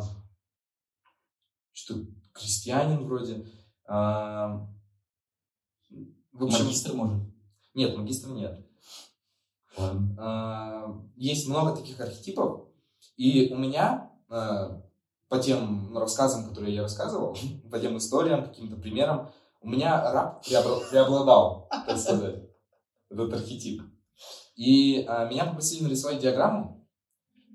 что 1.71 1.93
крестьянин 2.33 3.05
вроде. 3.05 3.45
а, 3.85 4.67
в 6.31 6.43
общем, 6.45 6.65
Магистр 6.65 6.93
может. 6.93 7.21
нет, 7.75 7.95
магистр 7.95 8.29
нет. 8.31 8.65
А, 10.17 10.95
есть 11.15 11.47
много 11.47 11.75
таких 11.75 11.99
архетипов, 11.99 12.67
и 13.17 13.53
у 13.53 13.57
меня 13.57 14.11
а, 14.29 14.81
по 15.27 15.39
тем 15.39 15.97
рассказам, 15.97 16.47
которые 16.49 16.75
я 16.75 16.81
рассказывал, 16.81 17.37
по 17.71 17.79
тем 17.79 17.97
историям, 17.97 18.45
каким-то 18.45 18.77
примерам, 18.77 19.29
у 19.61 19.69
меня 19.69 20.11
раб 20.11 20.45
преобла- 20.47 20.89
преобладал, 20.89 21.67
так 21.69 21.97
сказать, 21.97 22.49
этот 23.09 23.33
архетип. 23.33 23.81
И 24.55 25.05
а, 25.07 25.25
меня 25.25 25.45
попросили 25.45 25.83
нарисовать 25.83 26.19
диаграмму, 26.19 26.87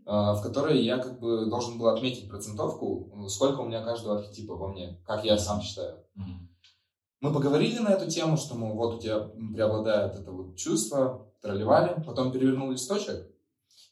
в 0.07 0.43
которой 0.43 0.85
я 0.85 0.99
как 0.99 1.19
бы 1.19 1.47
должен 1.47 1.79
был 1.79 1.89
отметить 1.89 2.29
процентовку, 2.29 3.11
сколько 3.31 3.61
у 3.61 3.65
меня 3.67 3.83
каждого 3.83 4.19
архетипа 4.19 4.55
во 4.55 4.69
мне, 4.69 5.01
как 5.07 5.25
я 5.25 5.39
сам 5.39 5.63
считаю. 5.63 6.05
Мы 7.25 7.33
поговорили 7.33 7.79
на 7.79 7.89
эту 7.89 8.11
тему, 8.11 8.37
что, 8.37 8.55
мол, 8.55 8.75
вот 8.75 8.97
у 8.97 9.01
тебя 9.01 9.21
преобладает 9.55 10.15
это 10.15 10.31
вот 10.31 10.57
чувство, 10.57 11.33
тролливали, 11.41 12.05
потом 12.05 12.31
перевернул 12.31 12.71
листочек, 12.71 13.27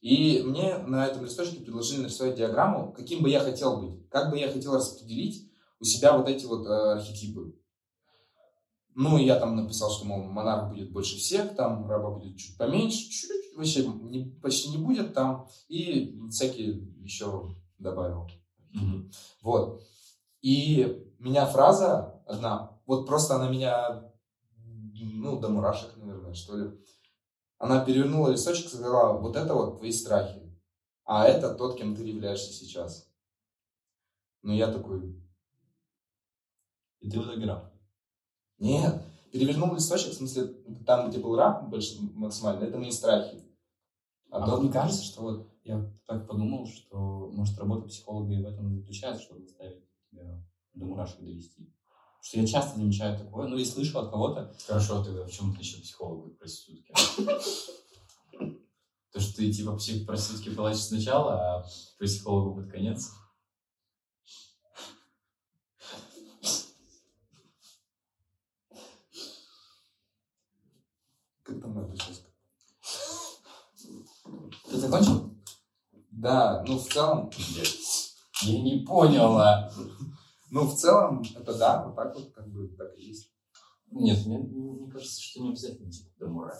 и 0.02 0.42
мне 0.44 0.76
на 0.76 1.06
этом 1.06 1.24
листочке 1.24 1.60
предложили 1.60 2.02
нарисовать 2.02 2.36
диаграмму, 2.36 2.92
каким 2.92 3.22
бы 3.22 3.30
я 3.30 3.40
хотел 3.40 3.80
быть, 3.80 4.06
как 4.10 4.30
бы 4.30 4.38
я 4.38 4.52
хотел 4.52 4.74
распределить 4.74 5.50
у 5.80 5.84
себя 5.84 6.14
вот 6.14 6.28
эти 6.28 6.44
вот 6.44 6.66
э, 6.66 6.92
архетипы. 6.92 7.58
Ну, 8.94 9.16
я 9.16 9.40
там 9.40 9.56
написал, 9.56 9.90
что, 9.90 10.04
мол, 10.04 10.24
монарх 10.24 10.68
будет 10.68 10.92
больше 10.92 11.16
всех, 11.16 11.56
там, 11.56 11.88
раба 11.88 12.10
будет 12.10 12.36
чуть 12.36 12.58
поменьше, 12.58 13.08
чуть, 13.08 13.30
вообще 13.56 13.86
не- 13.86 14.26
почти 14.42 14.68
не 14.68 14.76
будет 14.76 15.14
там, 15.14 15.48
и 15.68 16.20
всякие 16.30 16.86
еще 17.02 17.56
добавил. 17.78 18.28
Мгм. 18.74 19.10
Вот. 19.40 19.82
И 20.42 21.08
меня 21.18 21.46
фраза 21.46 22.20
одна, 22.26 22.71
вот 22.86 23.06
просто 23.06 23.36
она 23.36 23.48
меня, 23.50 24.12
ну, 24.94 25.38
до 25.40 25.48
мурашек, 25.48 25.96
наверное, 25.96 26.34
что 26.34 26.56
ли. 26.56 26.70
Она 27.58 27.84
перевернула 27.84 28.30
листочек 28.30 28.66
и 28.66 28.68
сказала, 28.68 29.18
вот 29.18 29.36
это 29.36 29.54
вот 29.54 29.78
твои 29.78 29.92
страхи, 29.92 30.40
а 31.04 31.26
это 31.26 31.54
тот, 31.54 31.76
кем 31.78 31.94
ты 31.94 32.02
являешься 32.02 32.52
сейчас. 32.52 33.08
Ну, 34.42 34.52
я 34.52 34.70
такой, 34.72 35.16
И 37.00 37.10
ты 37.10 37.20
в 37.20 37.24
итоге 37.24 37.46
раб. 37.46 37.72
нет, 38.58 39.02
перевернул 39.32 39.74
листочек, 39.74 40.10
в 40.12 40.16
смысле, 40.16 40.46
там, 40.86 41.10
где 41.10 41.18
был 41.18 41.36
раб 41.36 41.68
больше 41.68 42.00
максимально, 42.00 42.64
это 42.64 42.78
мои 42.78 42.90
страхи. 42.90 43.42
А, 44.30 44.42
А, 44.42 44.46
тот- 44.46 44.62
мне 44.62 44.72
кажется, 44.72 45.02
что 45.04 45.22
вот 45.22 45.52
я 45.64 45.92
так 46.06 46.26
подумал, 46.26 46.66
что 46.66 47.28
может 47.32 47.58
работа 47.58 47.86
психолога 47.86 48.32
и 48.32 48.42
в 48.42 48.46
этом 48.46 48.74
заключается, 48.74 49.22
чтобы 49.22 49.42
заставить 49.42 49.84
тебя 50.10 50.44
до 50.74 50.84
мурашек 50.84 51.20
довести. 51.20 51.72
Что 52.22 52.38
я 52.38 52.46
часто 52.46 52.78
замечаю 52.78 53.18
такое, 53.18 53.48
ну 53.48 53.56
и 53.56 53.64
слышу 53.64 53.98
от 53.98 54.10
кого-то. 54.10 54.56
Хорошо, 54.64 55.00
а 55.00 55.04
тогда 55.04 55.24
в 55.24 55.30
чем 55.30 55.50
отличие 55.50 55.82
психолога 55.82 56.28
от 56.28 56.38
проститутки? 56.38 56.94
То, 59.12 59.20
что 59.20 59.36
ты 59.36 59.52
типа 59.52 59.76
псих 59.76 60.06
проститутки 60.06 60.54
плачешь 60.54 60.84
сначала, 60.84 61.34
а 61.34 61.66
психологу 61.98 62.62
под 62.62 62.70
конец? 62.70 63.10
Как 71.42 71.60
там 71.60 71.76
это 71.76 71.96
сейчас? 71.96 72.22
Ты 74.70 74.78
закончил? 74.78 75.34
Да, 76.12 76.62
ну 76.68 76.78
в 76.78 76.88
целом, 76.88 77.32
Я 78.42 78.62
не 78.62 78.86
поняла. 78.86 79.72
Ну 80.52 80.66
в 80.66 80.76
целом, 80.76 81.22
это 81.34 81.56
да, 81.56 81.86
вот 81.86 81.96
так 81.96 82.14
вот, 82.14 82.30
как 82.30 82.52
бы, 82.52 82.68
так 82.76 82.94
и 82.98 83.06
есть. 83.06 83.32
Нет, 83.90 84.26
мне, 84.26 84.36
мне 84.36 84.90
кажется, 84.90 85.18
что 85.20 85.40
не 85.40 85.48
обязательно 85.48 85.90
типа 85.90 86.10
до. 86.18 86.52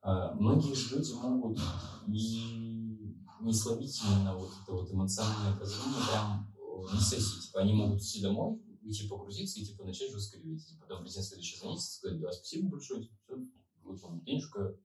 А, 0.00 0.32
многие 0.34 0.74
же 0.74 0.96
люди 0.96 1.12
могут 1.14 1.58
и 2.06 3.18
не 3.40 3.52
словить 3.52 4.00
именно 4.04 4.36
вот 4.36 4.52
это 4.62 4.72
вот 4.72 4.92
эмоциональное 4.92 5.56
проявление 5.56 6.06
прям 6.08 6.54
на 6.92 7.00
сессии. 7.00 7.40
Типа 7.40 7.62
они 7.62 7.72
могут 7.72 8.00
идти 8.00 8.22
домой, 8.22 8.62
идти 8.82 9.08
погрузиться 9.08 9.58
и 9.58 9.64
типа 9.64 9.82
начать 9.82 10.12
жестко 10.12 10.38
реветь. 10.38 10.70
И 10.70 10.78
потом 10.78 11.02
прийти 11.02 11.18
на 11.18 11.24
следующее 11.24 11.60
занятие 11.60 11.80
и 11.80 11.80
сказать, 11.80 12.20
да, 12.20 12.30
спасибо 12.30 12.70
большое, 12.70 13.02
типа, 13.02 13.16
всё, 13.24 13.44
вот 13.82 14.00
вам 14.02 14.20
денежка. 14.20 14.78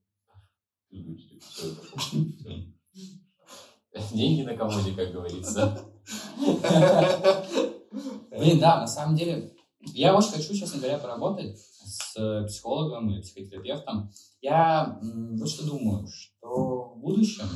Деньги 4.12 4.42
на 4.42 4.56
комоде, 4.56 4.94
как 4.94 5.12
говорится. 5.12 5.84
Блин, 7.90 8.60
да, 8.60 8.80
на 8.80 8.86
самом 8.86 9.16
деле, 9.16 9.52
я 9.94 10.16
очень 10.16 10.32
хочу, 10.32 10.54
честно 10.54 10.78
говоря, 10.78 10.98
поработать 10.98 11.58
с 11.58 12.16
э, 12.16 12.46
психологом 12.46 13.10
или 13.10 13.22
психотерапевтом. 13.22 14.10
Я 14.40 14.98
вот 15.02 15.48
что 15.48 15.66
думаю, 15.66 16.06
что 16.06 16.94
в 16.94 17.00
будущем 17.00 17.46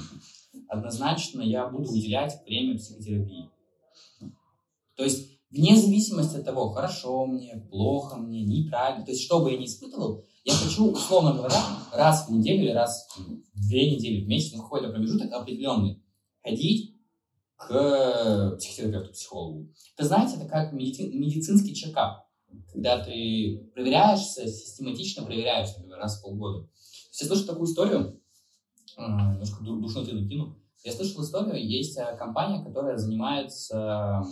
однозначно 0.68 1.42
я 1.42 1.68
буду 1.68 1.90
уделять 1.90 2.42
время 2.46 2.76
психотерапии. 2.78 3.50
То 4.96 5.04
есть, 5.04 5.38
вне 5.50 5.76
зависимости 5.76 6.36
от 6.36 6.44
того, 6.44 6.70
хорошо 6.70 7.26
мне, 7.26 7.56
плохо 7.70 8.16
мне, 8.16 8.42
неправильно, 8.42 9.04
то 9.04 9.12
есть, 9.12 9.24
что 9.24 9.40
бы 9.40 9.52
я 9.52 9.58
ни 9.58 9.66
испытывал, 9.66 10.24
я 10.44 10.52
хочу, 10.52 10.90
условно 10.90 11.32
говоря, 11.32 11.60
раз 11.92 12.28
в 12.28 12.32
неделю 12.32 12.64
или 12.64 12.72
раз 12.72 13.08
в 13.16 13.68
две 13.68 13.94
недели 13.94 14.24
в 14.24 14.28
месяц, 14.28 14.54
ну, 14.54 14.62
какой-то 14.62 14.90
промежуток 14.90 15.32
определенный, 15.32 16.02
ходить 16.42 16.93
к 17.66 18.56
психотерапевту, 18.56 19.12
психологу. 19.12 19.68
Ты 19.97 20.04
знаете, 20.04 20.37
это 20.37 20.47
как 20.47 20.73
медици- 20.73 21.12
медицинский 21.12 21.75
чекап, 21.75 22.26
когда 22.73 23.02
ты 23.04 23.71
проверяешься, 23.75 24.47
систематично 24.47 25.25
проверяешься, 25.25 25.76
например, 25.78 25.99
раз 25.99 26.18
в 26.18 26.23
полгода. 26.23 26.68
Я 27.21 27.26
слышал 27.26 27.47
такую 27.47 27.68
историю, 27.68 28.21
э, 28.97 29.02
немножко 29.02 29.62
ду- 29.64 29.80
душноты 29.80 30.12
накину. 30.12 30.56
Я 30.85 30.92
слышал 30.92 31.23
историю, 31.23 31.66
есть 31.66 31.97
э, 31.97 32.16
компания, 32.16 32.62
которая 32.62 32.97
занимается 32.97 34.23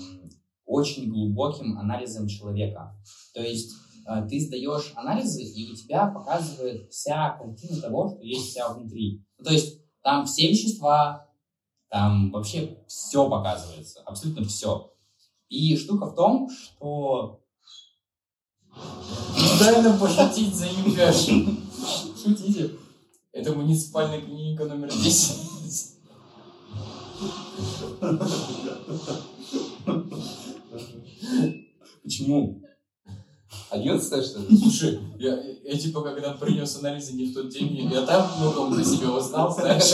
очень 0.66 1.08
глубоким 1.10 1.78
анализом 1.78 2.28
человека. 2.28 2.94
То 3.34 3.42
есть 3.42 3.72
э, 4.06 4.26
ты 4.28 4.40
сдаешь 4.40 4.92
анализы, 4.94 5.42
и 5.42 5.70
у 5.70 5.74
тебя 5.74 6.06
показывает 6.06 6.90
вся 6.92 7.30
картина 7.30 7.80
того, 7.80 8.08
что 8.08 8.22
есть 8.22 8.50
у 8.50 8.54
тебя 8.54 8.68
внутри. 8.68 9.24
Ну, 9.38 9.44
То 9.44 9.52
есть 9.52 9.78
там 10.02 10.26
все 10.26 10.48
вещества, 10.48 11.28
там 11.92 12.30
вообще 12.30 12.78
все 12.86 13.28
показывается, 13.28 14.00
абсолютно 14.06 14.46
все. 14.46 14.90
И 15.50 15.76
штука 15.76 16.06
в 16.06 16.14
том, 16.14 16.48
что... 16.50 17.44
Нам 19.60 19.98
пошутить 19.98 20.54
за 20.54 20.68
Югаш. 20.68 21.26
Шутите. 22.22 22.70
Это 23.32 23.52
муниципальная 23.52 24.22
клиника 24.22 24.64
номер 24.64 24.88
10. 24.90 25.98
Почему? 32.02 32.62
Одиннадцатое, 33.68 34.22
что 34.22 34.40
ли? 34.40 34.56
Слушай, 34.56 34.98
я, 35.18 35.38
я 35.62 35.78
типа 35.78 36.00
когда 36.00 36.32
принес 36.32 36.74
анализы 36.78 37.12
не 37.12 37.26
в 37.26 37.34
тот 37.34 37.50
день, 37.50 37.90
я 37.92 38.00
там 38.06 38.30
многом 38.38 38.74
про 38.74 38.82
себя 38.82 39.10
узнал, 39.10 39.54
знаешь. 39.54 39.92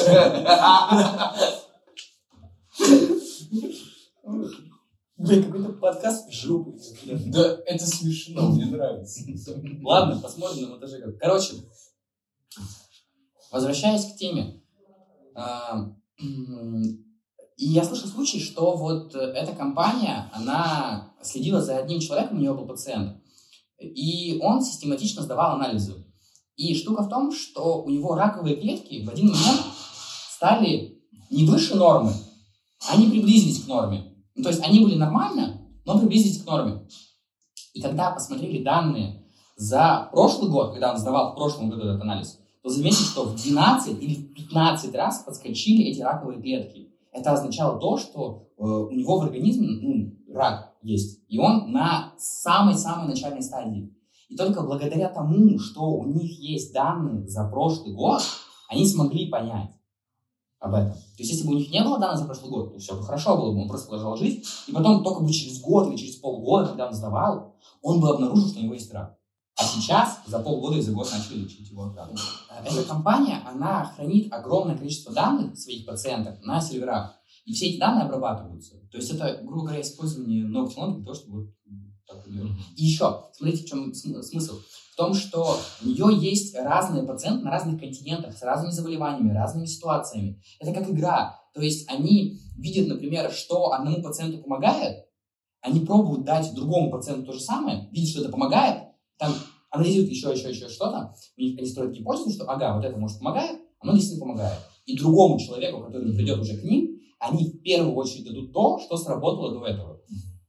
Блин, 5.17 5.45
какой-то 5.45 5.73
подкаст 5.73 6.29
в 6.29 6.33
жопу. 6.33 6.79
Да, 7.27 7.59
это 7.67 7.85
смешно, 7.85 8.51
мне 8.51 8.67
нравится. 8.67 9.21
Ладно, 9.83 10.21
посмотрим 10.21 10.63
на 10.63 10.69
монтаже. 10.71 11.17
Короче, 11.19 11.55
возвращаясь 13.51 14.13
к 14.13 14.17
теме. 14.17 14.63
а, 15.35 15.91
И 16.21 17.67
я 17.67 17.83
слышал 17.85 18.09
случай, 18.09 18.39
что 18.39 18.77
вот 18.77 19.15
эта 19.15 19.53
компания, 19.57 20.31
она 20.33 21.15
следила 21.23 21.61
за 21.61 21.79
одним 21.79 21.99
человеком, 21.99 22.39
у 22.39 22.41
него 22.41 22.55
был 22.55 22.67
пациент, 22.69 23.21
и 23.81 24.39
он 24.41 24.63
систематично 24.63 25.23
сдавал 25.23 25.57
анализы. 25.57 26.05
И 26.55 26.75
штука 26.77 27.03
в 27.03 27.09
том, 27.09 27.33
что 27.33 27.83
у 27.83 27.91
него 27.91 28.15
раковые 28.15 28.57
клетки 28.57 29.05
в 29.05 29.11
один 29.11 29.29
момент 29.31 29.63
стали 30.31 31.03
не 31.31 31.45
выше 31.45 31.75
нормы, 31.75 32.13
они 32.89 33.09
приблизились 33.09 33.65
к 33.65 33.69
норме. 33.69 34.15
Ну, 34.35 34.43
то 34.43 34.51
есть 34.51 34.63
они 34.63 34.81
были 34.81 34.97
нормально, 34.97 35.61
но 35.85 35.99
приблизились 35.99 36.43
к 36.43 36.47
норме. 36.47 36.87
И 37.75 37.81
когда 37.81 38.11
посмотрели 38.11 38.63
данные 38.63 39.25
за 39.57 40.09
прошлый 40.13 40.51
год, 40.51 40.73
когда 40.73 40.93
он 40.93 40.99
сдавал 40.99 41.33
в 41.33 41.37
прошлом 41.37 41.71
году 41.71 41.83
этот 41.83 42.03
анализ, 42.03 42.39
то 42.63 42.71
заметили, 42.71 43.05
что 43.05 43.25
в 43.25 43.37
12 43.37 44.03
или 44.03 44.15
в 44.15 44.35
15 44.35 44.95
раз 44.95 45.19
подскочили 45.25 45.85
эти 45.85 46.01
раковые 46.01 46.41
клетки. 46.41 46.89
Это 47.13 47.33
означало 47.33 47.79
то, 47.81 47.97
что 47.97 48.49
э, 48.59 48.63
у 48.63 48.91
него 48.91 49.19
в 49.19 49.25
организме 49.25 49.69
ну, 49.69 50.35
рак 50.35 50.75
есть, 50.83 51.21
и 51.29 51.39
он 51.39 51.73
на 51.73 52.13
самой-самой 52.19 53.09
начальной 53.09 53.43
стадии. 53.43 53.93
И 54.29 54.37
только 54.37 54.63
благодаря 54.63 55.09
тому, 55.09 55.59
что 55.59 55.83
у 55.91 56.05
них 56.05 56.39
есть 56.39 56.73
данные 56.73 57.27
за 57.27 57.49
прошлый 57.49 57.95
год, 57.95 58.23
они 58.69 58.87
смогли 58.87 59.31
понять 59.31 59.71
об 60.61 60.75
этом. 60.75 60.93
То 60.93 61.19
есть, 61.19 61.31
если 61.33 61.47
бы 61.47 61.55
у 61.55 61.57
них 61.57 61.71
не 61.71 61.83
было 61.83 61.99
данных 61.99 62.21
за 62.21 62.25
прошлый 62.27 62.51
год, 62.51 62.73
то 62.73 62.79
все 62.79 62.97
бы 62.97 63.03
хорошо 63.03 63.37
было 63.37 63.53
бы, 63.53 63.63
он 63.63 63.69
просто 63.69 63.89
продолжал 63.89 64.17
жить, 64.17 64.47
и 64.67 64.73
потом 64.73 65.05
только 65.05 65.23
бы 65.23 65.33
через 65.33 65.61
год 65.61 65.89
или 65.89 65.97
через 65.97 66.17
полгода, 66.17 66.69
когда 66.69 66.89
он 66.89 66.95
сдавал, 66.95 67.57
он 67.83 68.01
бы 68.01 68.09
обнаружил, 68.11 68.49
что 68.49 68.61
у 68.61 68.63
него 68.63 68.75
есть 68.75 68.93
рак. 68.93 69.17
А 69.57 69.65
сейчас, 69.65 70.21
за 70.27 70.39
полгода 70.39 70.77
и 70.77 70.81
за 70.81 70.93
год 70.93 71.11
начали 71.11 71.41
лечить 71.41 71.69
его 71.69 71.85
от. 71.85 71.97
Эта 72.65 72.85
компания, 72.85 73.43
она 73.45 73.85
хранит 73.85 74.33
огромное 74.33 74.77
количество 74.77 75.13
данных 75.13 75.59
своих 75.59 75.85
пациентов 75.85 76.41
на 76.43 76.61
серверах, 76.61 77.15
и 77.45 77.53
все 77.53 77.71
эти 77.71 77.79
данные 77.79 78.05
обрабатываются. 78.05 78.77
То 78.91 78.99
есть 78.99 79.11
это, 79.11 79.41
грубо 79.43 79.65
говоря, 79.67 79.81
использование 79.81 80.45
новых 80.45 80.71
технологий 80.71 80.99
для 80.99 81.07
того, 81.07 81.15
чтобы 81.15 81.55
И 82.77 82.85
еще, 82.85 83.25
смотрите, 83.33 83.65
в 83.65 83.67
чем 83.67 83.95
см- 83.95 84.23
смысл. 84.23 84.59
В 84.93 84.97
том, 84.97 85.15
что 85.15 85.59
у 85.83 85.89
нее 85.89 86.19
есть 86.21 86.57
разные 86.57 87.05
пациенты 87.05 87.45
на 87.45 87.51
разных 87.51 87.81
континентах, 87.81 88.37
с 88.37 88.43
разными 88.43 88.73
заболеваниями, 88.73 89.33
разными 89.33 89.67
ситуациями. 89.67 90.43
Это 90.59 90.73
как 90.73 90.91
игра. 90.91 91.39
То 91.55 91.63
есть 91.63 91.89
они 91.89 92.41
видят, 92.57 92.89
например, 92.89 93.31
что 93.31 93.73
одному 93.73 94.03
пациенту 94.03 94.39
помогает, 94.39 95.07
они 95.61 95.81
пробуют 95.81 96.25
дать 96.25 96.53
другому 96.55 96.91
пациенту 96.91 97.27
то 97.27 97.33
же 97.33 97.41
самое, 97.41 97.89
видят, 97.91 98.11
что 98.11 98.21
это 98.21 98.31
помогает, 98.31 98.85
там 99.19 99.33
анализируют 99.71 100.11
еще, 100.11 100.33
еще, 100.33 100.51
еще 100.51 100.69
что-то, 100.69 101.15
у 101.37 101.41
них 101.41 101.59
они 101.59 101.67
строят 101.67 101.93
гипотезу, 101.93 102.31
что 102.31 102.51
ага, 102.51 102.75
вот 102.77 102.85
это 102.85 102.97
может 102.97 103.19
помогает, 103.19 103.61
оно 103.81 103.93
действительно 103.95 104.27
помогает. 104.27 104.59
И 104.87 104.97
другому 104.97 105.39
человеку, 105.39 105.83
который 105.83 106.15
придет 106.15 106.39
уже 106.39 106.57
к 106.57 106.65
ним, 106.65 106.99
они 107.19 107.51
в 107.51 107.63
первую 107.63 107.95
очередь 107.95 108.27
дадут 108.27 108.53
то, 108.53 108.79
что 108.79 108.97
сработало 108.97 109.53
до 109.53 109.67
этого. 109.67 110.01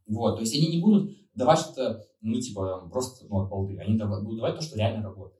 Вот, 0.09 0.37
то 0.37 0.41
есть 0.41 0.55
они 0.55 0.75
не 0.75 0.81
будут 0.81 1.11
давать 1.35 1.59
что-то, 1.59 2.03
ну, 2.21 2.41
типа, 2.41 2.89
просто 2.89 3.27
ну, 3.27 3.43
от 3.43 3.49
балды. 3.49 3.77
Они 3.77 3.95
будут 3.95 4.37
давать 4.37 4.55
то, 4.55 4.61
что 4.61 4.75
реально 4.75 5.03
работает. 5.03 5.39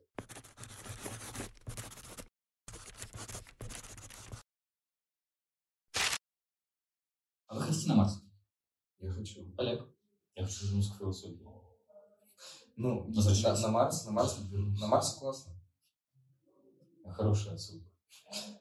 А 7.48 7.54
вы 7.56 7.60
хотите 7.62 7.88
на 7.88 7.96
Марс? 7.96 8.22
Я 9.00 9.10
хочу. 9.10 9.40
Олег? 9.58 9.88
Я 10.36 10.44
хочу 10.44 10.66
вернуться 10.66 10.94
к 10.94 10.98
философии. 10.98 11.44
Ну, 12.76 13.08
на, 13.08 13.60
на 13.60 13.68
Марс, 13.68 14.06
на 14.06 14.12
Марс, 14.12 14.38
на 14.52 14.86
Марсе 14.86 15.18
классно. 15.18 15.52
Хорошая 17.06 17.54
отсылка. 17.54 17.90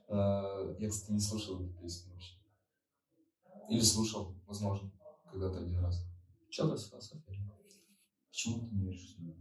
Э, 0.08 0.76
Я, 0.80 0.90
кстати, 0.90 1.12
не 1.12 1.20
слушал 1.20 1.64
эту 1.64 1.72
песню 1.80 2.14
вообще. 2.14 2.36
Или 3.70 3.82
слушал, 3.82 4.36
возможно, 4.48 4.92
когда-то 5.32 5.60
один 5.60 5.80
раз. 5.80 6.06
С 6.50 6.56
философией? 6.56 7.50
Почему 8.30 8.68
ты 8.68 8.76
не 8.76 8.86
веришь 8.86 9.02
в 9.02 9.10
судьбу? 9.10 9.36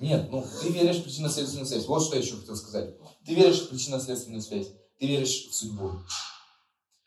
Нет, 0.00 0.30
ну, 0.30 0.44
ты 0.60 0.68
веришь 0.70 0.98
в 0.98 1.04
причинно-следственную 1.04 1.66
связь. 1.66 1.86
Вот 1.86 2.02
что 2.02 2.16
я 2.16 2.22
еще 2.22 2.36
хотел 2.36 2.56
сказать. 2.56 2.96
Ты 3.24 3.34
веришь 3.34 3.62
в 3.62 3.70
причинно-следственную 3.70 4.42
связь. 4.42 4.68
Ты 4.98 5.06
веришь 5.06 5.48
в 5.48 5.54
судьбу. 5.54 5.92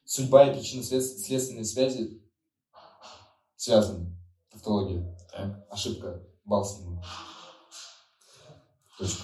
Судьба 0.06 0.50
и 0.50 0.58
причинно-следственные 0.58 1.66
связи 1.66 2.24
связаны. 3.56 4.16
Тавтология. 4.52 5.18
Так. 5.32 5.68
Ошибка. 5.70 6.24
Бал 6.46 6.66
сниму. 6.66 7.04
Точка. 8.98 9.24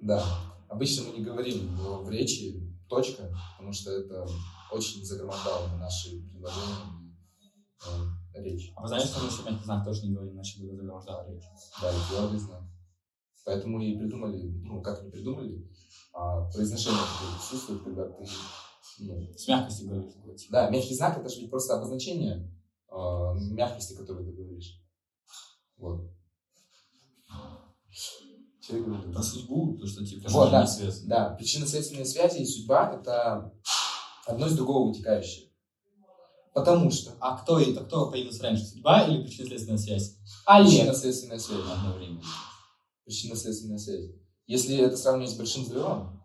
Да. 0.00 0.24
Обычно 0.68 1.04
мы 1.04 1.18
не 1.18 1.24
говорим 1.24 1.76
в 1.76 2.10
речи 2.10 2.75
точка, 2.88 3.30
потому 3.52 3.72
что 3.72 3.90
это 3.90 4.26
очень 4.72 5.04
загромождало 5.04 5.76
наши 5.76 6.22
предложения 6.30 7.06
и 8.34 8.38
э, 8.38 8.42
речь. 8.42 8.72
А 8.76 8.82
вы 8.82 8.88
знаете, 8.88 9.08
что 9.08 9.20
мы 9.20 9.26
еще 9.26 9.42
мягкий 9.42 9.64
знак 9.64 9.84
тоже 9.84 10.06
не 10.06 10.14
говорим, 10.14 10.34
иначе 10.34 10.60
бы 10.60 10.66
загромождала 10.76 11.28
речь? 11.28 11.44
Да, 11.80 11.90
и 11.90 11.96
твердый 12.08 12.38
знак. 12.38 12.62
Поэтому 13.44 13.80
и 13.80 13.96
придумали, 13.96 14.42
ну, 14.64 14.82
как 14.82 15.04
не 15.04 15.10
придумали, 15.10 15.70
а 16.12 16.50
произношение 16.50 17.00
присутствует, 17.38 17.82
когда 17.84 18.08
ты 18.08 18.26
ну, 18.98 19.32
С 19.36 19.46
мягкостью 19.46 19.88
говоришь. 19.88 20.48
да, 20.50 20.70
мягкий 20.70 20.94
знак 20.94 21.18
это 21.18 21.28
же 21.28 21.40
ведь 21.40 21.50
просто 21.50 21.76
обозначение 21.76 22.50
э, 22.90 22.94
мягкости, 23.52 23.94
которую 23.94 24.26
ты 24.26 24.32
говоришь. 24.32 24.82
Вот. 25.76 26.10
Говорю? 28.68 29.12
Про 29.12 29.22
судьбу, 29.22 29.76
то, 29.78 29.86
что 29.86 30.04
типа... 30.04 30.28
Вот, 30.30 30.50
да. 30.50 30.66
связано. 30.66 31.08
Да, 31.08 31.30
причинно-следственные 31.30 32.04
связи 32.04 32.38
и 32.38 32.46
судьба 32.46 32.94
это 32.94 33.52
одно 34.26 34.46
из 34.46 34.56
другого 34.56 34.88
вытекающее. 34.88 35.46
Потому 36.54 36.90
что 36.90 37.12
А 37.20 37.36
кто, 37.36 37.60
это 37.60 37.84
кто 37.84 38.10
появился 38.10 38.42
раньше, 38.42 38.64
судьба 38.64 39.02
или 39.06 39.22
причинно-следственная 39.22 39.78
связь? 39.78 40.16
Олег. 40.46 40.70
причинно-следственная 40.70 41.38
связь. 41.38 41.60
Одновременно. 41.60 42.22
Причинно-следственная 43.04 43.78
связь. 43.78 44.10
Если 44.46 44.76
это 44.78 44.96
сравнивать 44.96 45.32
с 45.32 45.36
большим 45.36 45.64
взрывом, 45.64 46.22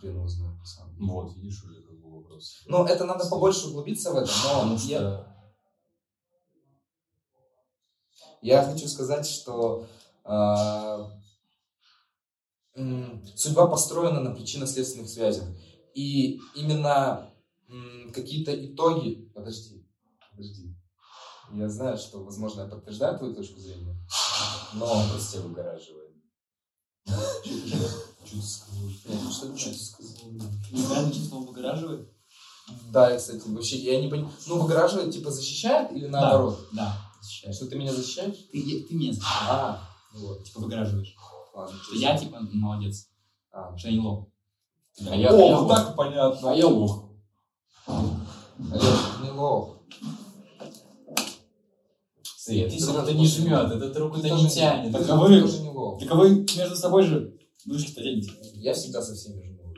хрен 0.00 0.14
его 0.16 0.28
знает, 0.28 0.58
на 0.58 0.64
самом 0.64 0.94
деле. 0.94 1.06
Вот, 1.10 1.36
видишь, 1.36 1.64
уже 1.64 1.82
как 1.82 2.00
бы 2.00 2.20
вопрос. 2.20 2.62
Ну, 2.66 2.84
это 2.84 3.04
надо 3.04 3.28
побольше 3.28 3.66
углубиться 3.68 4.12
в 4.12 4.16
это, 4.16 4.30
но 4.44 4.60
Потому 4.60 4.74
я- 4.76 4.78
что 4.78 5.34
Я 8.42 8.62
хочу 8.62 8.86
сказать, 8.88 9.26
что 9.26 9.86
судьба 13.36 13.66
построена 13.66 14.20
на 14.20 14.34
причинно-следственных 14.34 15.08
связях. 15.08 15.44
И 15.94 16.40
именно 16.54 17.30
какие-то 18.12 18.52
итоги... 18.52 19.30
Подожди, 19.34 19.86
подожди. 20.30 20.76
Я 21.52 21.68
знаю, 21.68 21.98
что, 21.98 22.24
возможно, 22.24 22.62
я 22.62 22.68
подтверждаю 22.68 23.18
твою 23.18 23.34
точку 23.34 23.60
зрения, 23.60 23.96
но... 24.72 24.86
он 24.86 25.08
просто 25.10 25.32
тебя 25.34 25.46
выгораживает. 25.48 26.14
Что 27.06 27.20
ты 28.30 28.42
сказал? 28.42 28.90
Что 29.56 29.70
ты 29.70 29.78
сказал? 29.78 30.30
Не 31.06 31.12
чувствовал 31.12 31.44
выгораживает? 31.44 32.08
Да, 32.90 33.10
я, 33.10 33.18
кстати, 33.18 33.42
вообще, 33.46 33.76
я 33.76 34.00
не 34.00 34.08
понимаю. 34.08 34.32
Ну, 34.46 34.62
выгораживает, 34.62 35.12
типа, 35.12 35.30
защищает 35.30 35.92
или 35.92 36.06
наоборот? 36.06 36.66
Да, 36.72 36.96
защищаешь. 37.20 37.56
Что 37.56 37.66
ты 37.66 37.76
меня 37.76 37.92
защищаешь? 37.92 38.38
Ты, 38.50 38.86
ты 38.88 38.94
меня 38.94 39.12
защищаешь. 39.12 39.48
А, 39.50 39.83
вот, 40.14 40.44
Типа 40.44 40.60
выгораживаешь. 40.60 41.14
ладно. 41.54 41.76
Что 41.82 41.96
я 41.96 42.16
типа 42.18 42.38
молодец. 42.52 43.08
А, 43.52 43.76
Что 43.76 43.88
я 43.88 43.94
не 43.94 44.00
лох. 44.00 44.28
А 45.10 45.14
я, 45.16 45.30
О, 45.30 45.36
я 45.48 45.58
лох. 45.58 45.68
так 45.68 45.96
понятно. 45.96 46.52
А 46.52 46.54
я 46.54 46.66
лох. 46.66 47.10
Олег, 47.86 48.82
не 49.22 49.30
лох. 49.30 49.78
Смотри, 52.36 52.68
Ты 52.78 52.86
равно 52.92 53.10
не 53.12 53.26
жмет, 53.26 53.70
этот 53.72 53.92
Ты 53.92 53.98
руку-то 53.98 54.28
не 54.30 54.48
тянет. 54.48 54.92
Так 54.92 55.08
а 55.08 55.16
вы- 55.16 55.40
тоже 55.40 55.62
не 55.62 55.68
лох. 55.70 55.98
Так 56.00 56.10
а 56.10 56.14
вы 56.14 56.40
между 56.56 56.76
собой 56.76 57.02
же 57.02 57.36
душки-то 57.64 58.02
тянете. 58.02 58.30
Я 58.54 58.74
всегда 58.74 59.00
со 59.02 59.14
всеми 59.14 59.42
жму. 59.42 59.74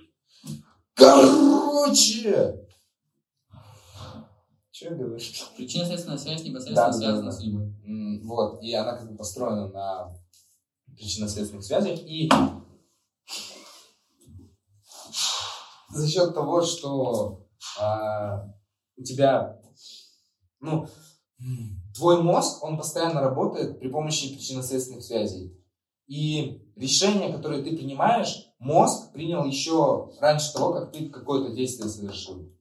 Короче! 0.95 2.63
Че 4.73 4.85
я 4.87 4.91
говорю? 4.95 5.19
Причинно-следственная 5.57 6.19
связь 6.19 6.43
Да, 6.43 6.49
непосредственно 6.49 6.87
да, 6.89 6.93
связана 6.93 7.31
да. 7.31 7.33
с 7.33 7.39
судьбой. 7.41 7.65
М, 7.87 8.27
Вот, 8.27 8.63
и 8.63 8.75
она 8.75 8.97
как 8.97 9.11
бы 9.11 9.17
построена 9.17 9.69
на 9.69 10.15
причинно-следственных 10.97 11.65
связях. 11.65 11.99
И 12.01 12.31
за 15.91 16.09
счет 16.09 16.35
того, 16.35 16.63
что 16.63 17.47
а, 17.81 18.47
у 18.97 19.03
тебя, 19.03 19.61
ну, 20.61 20.87
твой 21.95 22.23
мозг, 22.23 22.63
он 22.63 22.77
постоянно 22.77 23.21
работает 23.21 23.79
при 23.79 23.89
помощи 23.89 24.35
причинно-следственных 24.35 25.03
связей. 25.03 25.57
И 26.07 26.63
решение, 26.77 27.33
которое 27.33 27.63
ты 27.63 27.77
принимаешь, 27.77 28.47
мозг 28.59 29.13
принял 29.13 29.45
еще 29.45 30.13
раньше 30.21 30.53
того, 30.53 30.73
как 30.73 30.93
ты 30.93 31.09
какое-то 31.09 31.55
действие 31.55 31.89
совершил. 31.89 32.53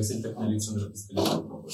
Я, 0.00 0.02
кстати, 0.02 0.22
так 0.22 0.36
на 0.38 0.46
Александра 0.46 0.90
пробую. 1.46 1.70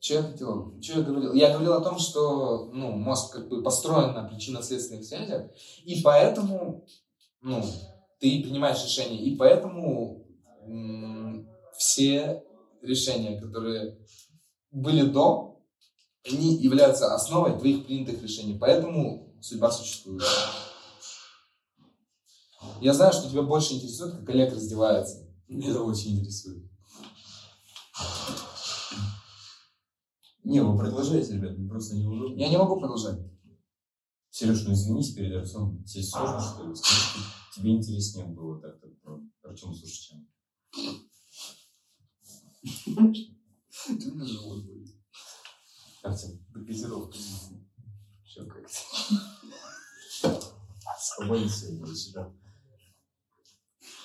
Что 0.00 0.14
я 0.14 0.22
хотел? 0.22 0.80
Что 0.80 0.98
я 1.00 1.02
говорил? 1.02 1.32
Я 1.34 1.52
говорил 1.52 1.74
о 1.74 1.80
том, 1.82 1.98
что 1.98 2.70
ну, 2.72 2.92
мозг 2.92 3.34
как 3.34 3.48
бы 3.48 3.62
построен 3.62 4.14
на 4.14 4.24
причинно-следственных 4.24 5.04
связях, 5.04 5.50
и 5.84 6.00
поэтому 6.02 6.86
ну, 7.42 7.62
ты 8.20 8.42
принимаешь 8.42 8.82
решения, 8.82 9.20
и 9.20 9.36
поэтому 9.36 10.24
м, 10.66 11.46
все 11.76 12.42
решения, 12.80 13.38
которые 13.40 13.98
были 14.70 15.02
до, 15.02 15.60
они 16.24 16.56
являются 16.56 17.14
основой 17.14 17.58
твоих 17.58 17.84
принятых 17.84 18.22
решений. 18.22 18.56
Поэтому 18.58 19.34
судьба 19.42 19.70
существует. 19.70 20.22
Я 22.80 22.94
знаю, 22.94 23.12
что 23.12 23.28
тебя 23.28 23.42
больше 23.42 23.74
интересует, 23.74 24.14
как 24.14 24.28
Олег 24.30 24.52
раздевается. 24.52 25.26
Меня 25.48 25.70
это 25.70 25.82
очень 25.82 26.18
интересует. 26.18 26.64
Не, 30.44 30.60
вы 30.60 30.78
продолжайте, 30.78 31.34
ребят, 31.34 31.58
мне 31.58 31.68
просто 31.68 31.96
неудобно. 31.96 32.38
Я 32.38 32.48
не 32.48 32.56
могу 32.56 32.78
продолжать. 32.78 33.18
Сереж, 34.30 34.64
ну 34.64 34.72
извинись 34.72 35.12
перед 35.14 35.34
Артемом. 35.36 35.82
Тебе 35.84 36.02
сложно, 36.04 36.40
что 36.40 36.68
ли? 36.68 36.74
Скажи, 36.74 37.24
тебе 37.54 37.76
интереснее 37.76 38.26
было 38.26 38.60
так-то 38.60 38.88
про 39.02 39.20
Артема 39.42 39.74
слушать, 39.74 40.00
чем... 40.00 40.28
Ты 43.98 44.10
меня 44.10 44.24
живот 44.24 44.64
болит. 44.64 44.94
Артем, 46.02 46.38
Дозировка. 46.54 47.16
все 48.24 48.44
как-то. 48.46 48.68
С 50.98 51.16
тобой 51.16 51.48
сегодня 51.48 51.86
вечером. 51.86 52.38
Не 52.42 52.47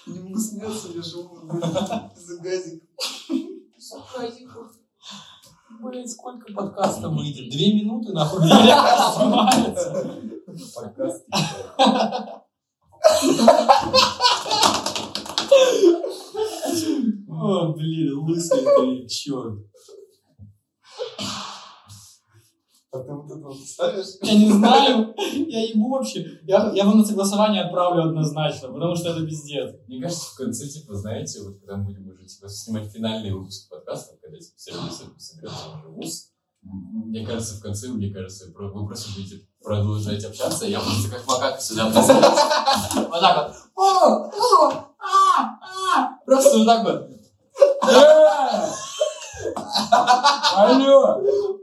могу 0.06 0.38
смеяться, 0.38 0.88
я 0.90 1.02
болит. 1.02 2.18
Из-за 2.18 2.38
газика. 2.42 2.88
Блин, 5.82 6.08
сколько 6.08 6.54
подкаста 6.54 7.10
выйдет? 7.10 7.50
Две 7.52 7.74
минуты, 7.74 8.14
нахуй, 8.14 8.42
снимается. 8.42 10.22
Подкаст. 10.76 11.26
О, 17.28 17.74
блин, 17.74 18.20
лысый 18.20 18.64
ты, 18.64 19.08
черт. 19.08 19.60
А 22.94 23.00
ты 23.00 23.12
вот 23.12 23.26
это 23.26 23.40
вот 23.40 23.58
ставишь? 23.58 24.06
Я 24.22 24.36
не 24.36 24.52
знаю, 24.52 25.16
я 25.18 25.68
ебу 25.68 25.90
вообще. 25.90 26.40
Я, 26.44 26.72
я 26.76 26.86
вам 26.86 27.00
на 27.00 27.06
согласование 27.06 27.64
отправлю 27.64 28.04
однозначно, 28.04 28.72
потому 28.72 28.96
что 28.96 29.10
это 29.10 29.26
пиздец. 29.26 29.74
Мне 29.88 30.00
кажется, 30.00 30.32
в 30.32 30.38
конце, 30.38 30.68
типа, 30.68 30.94
знаете, 30.94 31.42
вот 31.42 31.58
когда 31.58 31.78
мы 31.78 31.86
будем 31.86 32.08
уже 32.08 32.24
типа, 32.28 32.48
снимать 32.48 32.92
финальный 32.92 33.32
выпуск 33.32 33.68
подкаста, 33.68 34.16
когда 34.22 34.38
типа, 34.38 34.54
все 34.58 34.74
соберется 35.18 35.70
уже 35.76 35.88
вуз, 35.90 36.30
м, 36.64 37.10
мне 37.10 37.26
кажется, 37.26 37.56
в 37.56 37.62
конце, 37.62 37.88
мне 37.88 38.14
кажется, 38.14 38.54
вы 38.56 38.86
просто 38.86 39.10
будете 39.16 39.48
продолжать 39.64 40.24
общаться, 40.24 40.68
я 40.68 40.80
просто 40.80 41.10
как 41.10 41.26
макака 41.28 41.60
сюда 41.60 41.88
присоединюсь. 41.88 43.10
Вот 43.10 43.22
так 43.22 43.48
вот. 43.48 43.56
О, 43.76 44.30
о, 44.30 44.72
а, 45.00 45.60
а. 45.98 46.20
Просто 46.28 46.60
вот 46.60 46.68
так 46.68 46.84
вот. 46.84 47.10
Э! 47.90 48.70
Алло. 50.56 51.60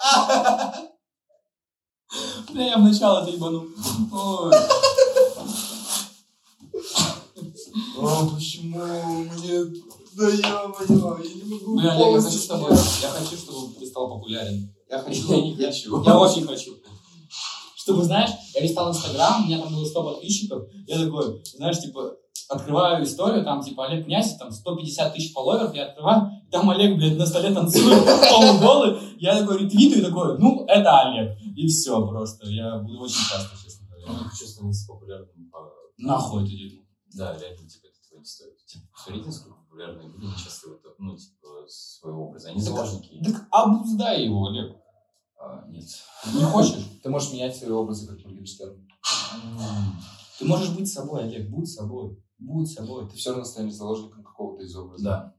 Бля, 2.52 2.64
я 2.64 2.78
в 2.78 2.82
начало 2.82 3.22
это 3.22 3.30
ебану. 3.30 3.66
Ой. 4.12 4.52
А 8.02 8.26
почему 8.34 8.78
мне... 9.24 9.64
Да 10.16 10.28
я 10.28 10.34
я 10.38 10.66
не 11.34 11.44
могу 11.44 11.76
Бля, 11.76 11.92
Олег, 11.92 12.16
я 12.16 12.22
хочу, 12.22 12.38
чтобы, 12.38 12.70
я 12.70 13.08
хочу, 13.08 13.36
чтобы 13.36 13.74
ты 13.78 13.86
стал 13.86 14.08
популярен. 14.08 14.74
Я 14.90 14.98
хочу. 14.98 15.28
Я 15.32 15.40
не 15.40 15.56
хочу. 15.56 16.02
Я 16.02 16.18
очень 16.18 16.46
хочу. 16.46 16.72
Чтобы, 17.76 18.04
знаешь, 18.04 18.30
я 18.54 18.60
листал 18.60 18.90
Инстаграм, 18.90 19.42
у 19.42 19.46
меня 19.46 19.58
там 19.58 19.72
было 19.72 19.84
100 19.84 20.02
подписчиков, 20.02 20.62
я 20.86 21.02
такой, 21.02 21.42
знаешь, 21.56 21.78
типа, 21.78 22.12
открываю 22.48 23.04
историю, 23.04 23.42
там, 23.42 23.62
типа, 23.62 23.86
Олег 23.86 24.04
Князь, 24.04 24.36
там, 24.36 24.52
150 24.52 25.14
тысяч 25.14 25.32
фолловеров, 25.32 25.74
я 25.74 25.86
открываю, 25.86 26.30
там 26.50 26.68
Олег, 26.70 26.96
блядь, 26.96 27.16
на 27.16 27.24
столе 27.24 27.54
танцует, 27.54 28.04
полуголый, 28.30 28.98
я 29.20 29.38
такой 29.38 29.58
ретвитаю, 29.58 30.04
такой, 30.04 30.38
ну, 30.38 30.64
это 30.66 31.00
Олег, 31.00 31.38
и 31.56 31.66
все 31.68 32.06
просто, 32.06 32.48
я 32.48 32.78
буду 32.78 33.00
очень 33.00 33.22
часто, 33.28 33.56
честно 33.62 33.86
говоря. 33.86 34.06
Ну, 34.08 34.28
хочу 34.28 34.46
становиться 34.46 34.86
популярным 34.86 35.50
по... 35.50 35.70
Нахуй 35.98 36.44
это 36.44 36.52
дело. 36.52 36.84
Да, 37.14 37.38
реально, 37.38 37.68
типа, 37.68 37.86
это 37.86 38.18
не 38.18 38.24
стоит. 38.24 38.56
Типа, 38.64 38.86
смотрите, 38.96 39.26
насколько 39.26 39.58
популярные 39.58 40.08
люди 40.08 40.24
не 40.24 40.32
часто 40.32 40.70
вот, 40.70 40.80
ну, 40.98 41.16
типа, 41.16 41.66
своего 41.68 42.28
образа. 42.28 42.48
Они 42.48 42.60
заложники. 42.60 43.22
Так 43.22 43.46
обуздай 43.50 44.24
его, 44.24 44.46
Олег. 44.46 44.76
А, 45.38 45.66
нет. 45.68 45.84
Не 46.34 46.44
хочешь? 46.44 46.84
Ты 47.02 47.10
можешь 47.10 47.32
менять 47.32 47.56
свои 47.56 47.70
образы, 47.70 48.06
как 48.06 48.24
Моргенштерн. 48.24 48.88
Ты 50.38 50.44
можешь 50.46 50.70
быть 50.70 50.90
собой, 50.90 51.24
Олег, 51.24 51.50
будь 51.50 51.68
собой. 51.68 52.22
Будь 52.38 52.70
собой. 52.70 53.08
Ты 53.08 53.16
все 53.16 53.30
равно 53.30 53.44
станешь 53.44 53.74
заложником 53.74 54.24
какого-то 54.24 54.62
из 54.62 54.74
образов. 54.74 55.04
Да. 55.04 55.36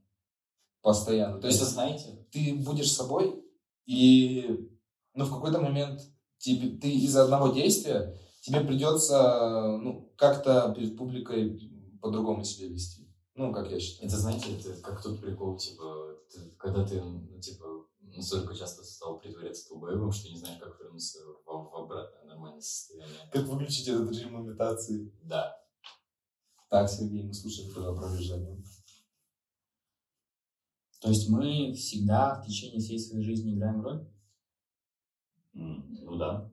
Постоянно. 0.82 1.40
То 1.40 1.46
есть 1.46 1.60
есть, 1.60 1.72
знаете, 1.72 2.26
ты 2.32 2.54
будешь 2.54 2.92
собой, 2.92 3.44
и 3.86 4.68
ну, 5.14 5.24
в 5.24 5.30
какой-то 5.32 5.60
момент 5.60 6.00
тебе, 6.38 6.76
ты 6.78 6.90
из-за 6.90 7.24
одного 7.24 7.48
действия 7.48 8.16
тебе 8.40 8.60
придется 8.60 9.78
ну, 9.80 10.12
как-то 10.16 10.74
перед 10.76 10.96
публикой 10.96 11.70
по-другому 12.00 12.44
себя 12.44 12.68
вести. 12.68 13.08
Ну, 13.34 13.52
как 13.52 13.70
я 13.70 13.80
считаю. 13.80 14.08
это, 14.08 14.18
знаете, 14.18 14.56
это 14.58 14.80
как 14.82 15.02
тот 15.02 15.20
прикол, 15.20 15.56
типа, 15.56 16.16
ты- 16.30 16.50
когда 16.58 16.84
ты, 16.86 17.00
ну, 17.00 17.40
типа, 17.40 17.64
настолько 18.00 18.54
часто 18.54 18.82
стал 18.84 19.18
притворяться 19.18 19.68
долбоебом, 19.70 20.12
что 20.12 20.28
не 20.30 20.36
знаешь, 20.36 20.58
как 20.58 20.78
вернуться 20.80 21.18
в, 21.46 21.46
в 21.46 21.76
обратное 21.76 22.24
нормальное 22.24 22.60
состояние. 22.60 23.16
Как 23.30 23.46
выключить 23.46 23.88
этот 23.88 24.10
режим 24.10 24.42
имитации? 24.44 25.12
Да. 25.22 25.56
Так, 26.68 26.88
Сергей, 26.90 27.22
мы 27.22 27.34
слушаем 27.34 27.70
твое 27.70 27.90
опровержение. 27.90 28.62
То 31.02 31.08
есть 31.08 31.28
мы 31.28 31.72
всегда 31.72 32.40
в 32.40 32.46
течение 32.46 32.78
всей 32.78 32.96
своей 32.96 33.24
жизни 33.24 33.56
играем 33.56 33.82
роль? 33.82 34.08
Ну 35.52 36.16
да. 36.16 36.48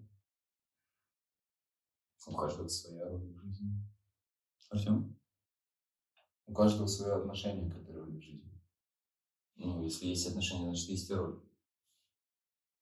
У 2.26 2.34
каждого 2.36 2.68
своя 2.68 3.08
роль 3.10 3.32
в 3.32 3.42
жизни. 3.44 3.70
Артем? 4.72 5.16
У 6.48 6.54
каждого 6.54 6.88
свое 6.88 7.14
отношение 7.14 7.70
к 7.70 7.78
этой 7.78 7.96
роли 7.96 8.18
в 8.18 8.22
жизни. 8.24 8.52
Ну, 9.56 9.84
если 9.84 10.08
есть 10.08 10.28
отношения, 10.28 10.66
значит, 10.66 10.90
есть 10.90 11.10
и 11.12 11.14
роль. 11.14 11.40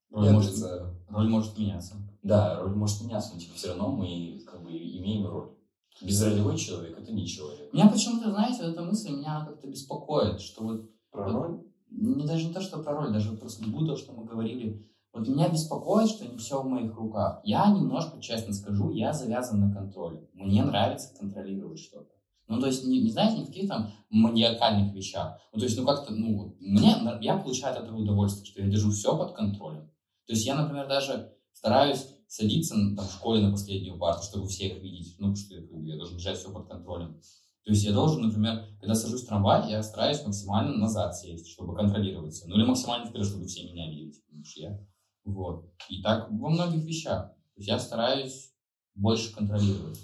Роль, 0.10 0.26
Я 0.26 0.32
может, 0.32 0.52
отрицаю. 0.52 1.06
роль 1.10 1.30
может 1.30 1.58
меняться. 1.58 1.96
Да, 2.24 2.62
роль 2.62 2.76
может 2.76 3.02
меняться, 3.02 3.34
но 3.34 3.40
типа, 3.42 3.56
все 3.56 3.70
равно 3.70 3.92
мы 3.92 4.40
как 4.46 4.64
бы 4.64 4.72
имеем 4.72 5.28
роль. 5.28 5.54
Безролевой 6.02 6.58
человек– 6.58 6.98
это 7.00 7.12
не 7.12 7.28
человек. 7.28 7.74
Меня 7.74 7.90
почему-то, 7.90 8.32
знаете, 8.32 8.64
вот 8.64 8.72
эта 8.72 8.84
мысль 8.84 9.12
меня 9.12 9.46
как-то 9.46 9.68
беспокоит, 9.68 10.40
что 10.40 10.64
вот 10.64 10.97
Про 11.24 11.32
роль? 11.32 11.68
не 11.90 12.26
даже 12.26 12.48
не 12.48 12.54
то, 12.54 12.62
что 12.62 12.80
про 12.80 12.94
роль, 12.94 13.14
даже 13.14 13.32
вот 13.32 13.40
просто 13.40 13.68
будто, 13.68 13.96
что 13.96 14.14
мы 14.14 14.26
говорили. 14.26 14.86
Вот 15.14 15.28
меня 15.28 15.50
беспокоит, 15.50 16.10
что 16.10 16.28
не 16.28 16.38
все 16.38 16.62
в 16.62 16.66
моих 16.66 16.96
руках. 16.96 17.42
Я 17.44 17.72
немножко, 17.72 18.22
честно 18.22 18.54
скажу, 18.54 18.92
я 18.92 19.14
завязан 19.14 19.60
на 19.60 19.74
контроле. 19.74 20.28
Мне 20.34 20.64
нравится 20.64 21.18
контролировать 21.18 21.80
что-то. 21.80 22.12
Ну, 22.48 22.60
то 22.62 22.68
есть, 22.68 22.86
не, 22.86 23.02
не 23.02 23.10
знаете, 23.10 23.40
не 23.40 23.44
в 23.44 23.48
каких 23.48 23.68
там 23.68 23.92
маниакальных 24.10 24.94
вещах. 24.94 25.38
Ну, 25.52 25.60
то 25.60 25.66
есть, 25.66 25.78
ну, 25.78 25.86
как-то, 25.86 26.14
ну, 26.14 26.56
мне, 26.60 26.96
я 27.22 27.38
получаю 27.38 27.76
от 27.76 27.84
этого 27.84 27.98
удовольствие, 27.98 28.46
что 28.46 28.62
я 28.62 28.70
держу 28.70 28.92
все 28.92 29.18
под 29.18 29.34
контролем. 29.34 29.90
То 30.28 30.34
есть, 30.34 30.46
я, 30.46 30.56
например, 30.56 30.88
даже 30.88 31.34
стараюсь 31.52 32.08
садиться 32.28 32.76
ну, 32.76 32.96
там, 32.96 33.06
в 33.06 33.12
школе 33.12 33.42
на 33.42 33.52
последнюю 33.52 33.98
парту, 33.98 34.24
чтобы 34.24 34.48
всех 34.48 34.82
видеть. 34.82 35.16
Ну, 35.20 35.34
потому 35.34 35.36
что 35.36 35.56
я, 35.56 35.62
я 35.94 35.98
должен 35.98 36.18
держать 36.18 36.38
все 36.38 36.52
под 36.52 36.68
контролем. 36.68 37.20
То 37.68 37.74
есть 37.74 37.84
я 37.84 37.92
должен, 37.92 38.22
например, 38.22 38.66
когда 38.80 38.96
сажусь 38.96 39.26
в 39.26 39.28
трамвай, 39.28 39.70
я 39.70 39.84
стараюсь 39.84 40.24
максимально 40.24 40.78
назад 40.78 41.18
сесть, 41.18 41.50
чтобы 41.50 41.76
контролировать. 41.76 42.42
Ну 42.46 42.56
или 42.56 42.64
максимально 42.64 43.08
вперед, 43.10 43.28
чтобы 43.28 43.46
все 43.46 43.70
меня 43.70 43.92
видели. 43.92 44.14
Потому 44.26 44.46
что 44.46 44.62
я... 44.62 44.88
Вот. 45.26 45.70
И 45.90 46.02
так 46.02 46.32
во 46.32 46.50
многих 46.50 46.86
вещах. 46.86 47.28
То 47.28 47.58
есть 47.58 47.68
я 47.68 47.78
стараюсь 47.78 48.54
больше 48.96 49.36
контролировать. 49.36 50.00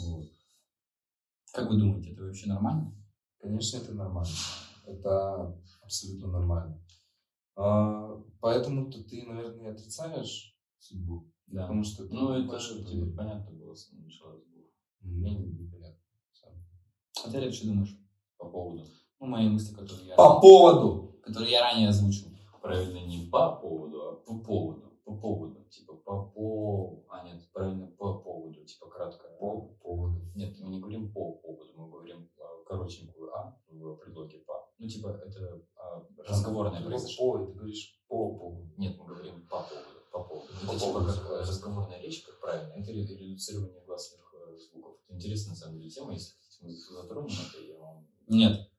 Вот. 0.00 0.26
Как 1.54 1.70
вы 1.70 1.78
думаете, 1.78 2.12
это 2.12 2.24
вообще 2.24 2.46
нормально? 2.46 2.94
Конечно, 3.38 3.78
это 3.78 3.94
нормально. 3.94 4.36
Это 4.84 5.58
абсолютно 5.82 6.28
нормально. 6.28 6.84
А, 7.56 8.22
Поэтому-то 8.40 9.02
ты, 9.04 9.24
наверное, 9.24 9.70
и 9.70 9.72
отрицаешь 9.72 10.54
судьбу. 10.78 11.32
Да. 11.46 11.62
Потому 11.62 11.84
что 11.84 12.06
ты 12.06 12.12
Ну, 12.12 12.32
это 12.34 12.42
типа, 12.42 12.84
поверишь. 12.84 13.16
понятно 13.16 13.50
было 13.52 13.74
с 13.74 13.88
самого 13.88 14.04
начала. 14.04 14.38
Мне 15.00 15.38
непонятно. 15.38 16.01
А 17.24 17.30
ты, 17.30 17.36
Олег, 17.38 17.54
что 17.54 17.66
думаешь? 17.66 17.96
По 18.38 18.48
поводу. 18.48 18.84
Ну, 19.20 19.26
мои 19.26 19.48
мысли, 19.48 19.74
которые 19.74 20.08
я, 20.08 20.16
По 20.16 20.40
поводу! 20.40 21.20
которые 21.22 21.52
я 21.52 21.60
ранее 21.62 21.88
озвучил. 21.88 22.28
Правильно 22.60 22.98
не 23.06 23.28
по 23.30 23.56
поводу, 23.56 24.00
а 24.02 24.12
по 24.16 24.38
поводу. 24.38 24.92
По 25.04 25.14
поводу. 25.16 25.64
Типа 25.68 25.94
по 25.94 26.26
по... 26.26 27.04
А, 27.08 27.24
нет, 27.24 27.42
правильно 27.52 27.86
по 27.88 28.18
поводу. 28.20 28.64
Типа 28.64 28.88
краткое. 28.88 29.36
По 29.38 29.60
поводу. 29.82 30.20
Нет, 30.34 30.56
мы 30.60 30.70
не 30.70 30.80
говорим 30.80 31.12
по 31.12 31.32
поводу, 31.32 31.72
мы 31.76 31.90
говорим 31.90 32.28
а, 32.38 32.64
коротенькую 32.64 33.34
а 33.34 33.56
в 33.68 33.96
предлоге 33.96 34.38
по. 34.46 34.68
Ну, 34.78 34.88
типа, 34.88 35.08
это 35.24 35.60
а, 35.76 36.06
разговорное 36.28 36.80
произошло. 36.82 37.32
по, 37.38 37.46
ты 37.46 37.52
говоришь 37.52 38.00
по 38.08 38.30
поводу. 38.36 38.70
Нет, 38.76 38.96
мы 38.98 39.06
говорим 39.06 39.46
по 39.48 39.58
поводу. 39.62 39.88
По 40.12 40.22
поводу. 40.24 40.46
По 40.48 40.72
Это 40.72 40.78
типа 40.78 40.92
поводу. 40.92 41.06
как 41.06 41.30
э, 41.30 41.40
разговорная 41.40 42.00
речь, 42.00 42.22
как 42.24 42.40
правильно. 42.40 42.72
Это 42.74 42.92
ре- 42.92 43.06
редуцирование 43.06 43.82
гласных 43.86 44.34
э, 44.34 44.56
звуков. 44.58 44.96
Это 45.06 45.16
интересная 45.16 45.50
на 45.50 45.56
самом 45.56 45.78
деле 45.78 45.90
тема. 45.90 46.12
Если 46.12 46.34
хотите, 46.36 46.58
мы 46.64 46.70
затронем 46.70 47.30
это, 47.50 47.64
я 47.64 47.78
вам 47.78 48.06
Нет. 48.28 48.70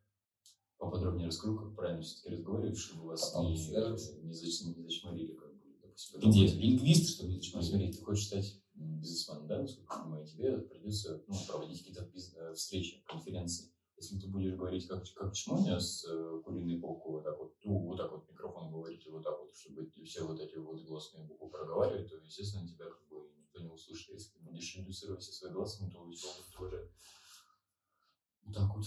поподробнее 0.78 1.28
расскажу, 1.28 1.58
как 1.58 1.76
правильно 1.76 2.02
все-таки 2.04 2.30
разговаривать, 2.36 2.78
чтобы 2.78 3.03
вас 3.14 3.30
Потом 3.32 3.52
не, 3.52 3.58
свяжемся. 3.58 4.14
не, 4.22 4.34
зач- 4.34 4.76
не 4.76 4.84
зачморили, 4.84 5.34
как 5.34 5.54
бы, 5.54 5.62
допустим. 5.82 6.20
Где? 6.20 6.48
Лингвист, 6.48 7.10
что 7.16 7.26
ли? 7.28 7.36
Ну, 7.36 7.42
зачем? 7.42 7.62
смотри, 7.64 7.92
ты 7.94 8.02
хочешь 8.04 8.28
стать 8.28 8.60
бизнесменом, 8.74 9.48
да, 9.48 9.62
насколько 9.62 9.94
я 9.96 10.02
понимаю, 10.04 10.28
тебе 10.28 10.58
придется 10.60 11.24
ну, 11.28 11.36
проводить 11.48 11.80
какие-то 11.80 12.04
биз- 12.14 12.36
э, 12.36 12.54
встречи, 12.54 13.04
конференции. 13.08 13.72
Если 13.96 14.20
ты 14.20 14.28
будешь 14.28 14.56
говорить 14.56 14.88
как, 14.88 15.04
как 15.14 15.34
чмоня 15.34 15.80
с 15.80 16.04
э, 16.10 16.42
куриной 16.44 16.80
полку, 16.80 17.12
вот 17.14 17.24
так 17.24 17.38
вот, 17.38 17.56
ну, 17.64 17.78
вот 17.88 17.98
так 17.98 18.12
вот 18.12 18.28
микрофон 18.30 18.72
говорить, 18.72 19.06
вот 19.08 19.24
так 19.24 19.40
вот, 19.40 19.54
чтобы 19.56 19.90
все 20.04 20.24
вот 20.26 20.40
эти 20.40 20.56
вот 20.56 20.84
гласные 20.84 21.24
буквы 21.26 21.50
проговаривать, 21.50 22.10
то, 22.10 22.18
естественно, 22.18 22.68
тебя 22.68 22.86
как 22.86 23.08
бы 23.08 23.30
никто 23.38 23.60
не 23.60 23.70
услышит. 23.70 24.10
Если 24.14 24.32
ты 24.34 24.40
будешь 24.44 24.76
редуцировать 24.76 25.22
все 25.22 25.32
свои 25.32 25.52
гласные, 25.52 25.92
то 25.92 26.00
у 26.02 26.12
тебя 26.12 26.30
тоже 26.58 26.92
вот 28.46 28.56
так 28.56 28.76
вот. 28.76 28.86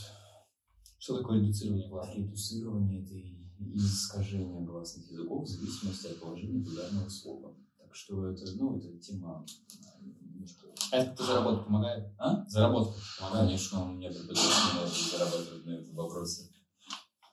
Что 0.98 1.18
такое 1.18 1.38
редуцирование 1.40 1.88
глаз? 1.88 2.14
Редуцирование 2.14 3.02
это 3.04 3.14
и 3.14 3.45
и 3.58 3.76
искажение 3.76 4.62
гласных 4.62 5.10
языков 5.10 5.44
в 5.44 5.48
зависимости 5.48 6.06
от 6.08 6.20
положения 6.20 6.60
ударного 6.60 7.08
слова. 7.08 7.54
Так 7.78 7.94
что 7.94 8.26
это, 8.28 8.44
ну, 8.56 8.76
это 8.78 8.98
тема 8.98 9.44
а, 9.44 10.02
немножко... 10.02 10.66
А 10.92 10.96
это 10.96 11.24
заработать 11.24 11.64
помогает? 11.64 12.14
А? 12.18 12.44
Заработать 12.48 12.94
помогает? 13.18 13.46
Конечно, 13.46 13.84
у 13.84 13.92
меня 13.92 14.10
преподаватели 14.10 15.10
зарабатывают 15.10 15.66
на 15.66 15.70
этом 15.70 15.94
вопросе. 15.94 16.50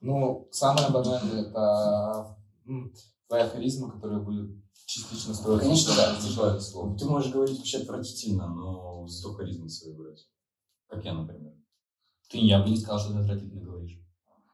Ну, 0.02 0.48
самое 0.52 0.90
банальное 0.90 1.42
это 1.44 2.38
твоя 3.28 3.48
харизма, 3.50 3.92
которая 3.92 4.20
будет 4.20 4.64
частично 4.86 5.34
строиться. 5.34 5.66
Конечно, 5.66 5.96
да, 5.96 6.16
типа, 6.16 6.60
слово. 6.60 6.98
Ты 6.98 7.06
можешь 7.06 7.32
говорить 7.32 7.58
вообще 7.58 7.80
отвратительно, 7.80 8.48
но 8.48 9.08
зато 9.08 9.34
харизму 9.34 9.70
свою 9.70 9.98
брать. 9.98 10.28
Как 10.88 11.04
я, 11.04 11.14
например. 11.14 11.54
Ты, 12.30 12.40
я 12.40 12.62
бы 12.62 12.70
не 12.70 12.78
сказал, 12.78 13.00
что 13.00 13.14
ты 13.14 13.20
отвратительно 13.20 13.62
говоришь. 13.62 14.00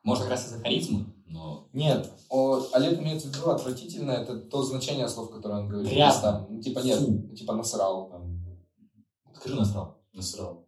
Может, 0.03 0.23
как 0.23 0.31
раз 0.31 0.47
из-за 0.47 0.59
харизмы, 0.59 1.13
но... 1.29 1.69
Нет, 1.73 2.11
о, 2.29 2.65
Олег 2.73 2.99
имеет 2.99 3.21
в 3.21 3.25
виду 3.25 3.49
отвратительно, 3.49 4.11
это 4.11 4.39
то 4.39 4.63
значение 4.63 5.07
слов, 5.07 5.31
которые 5.31 5.61
он 5.61 5.69
говорит. 5.69 5.91
Грязно. 5.91 6.21
Там, 6.21 6.47
ну, 6.49 6.61
типа 6.61 6.79
нет, 6.79 6.99
ну, 7.01 7.35
типа 7.35 7.53
насрал. 7.53 8.09
Там. 8.09 8.43
Скажи 9.35 9.55
насрал. 9.55 10.01
Насрал. 10.11 10.67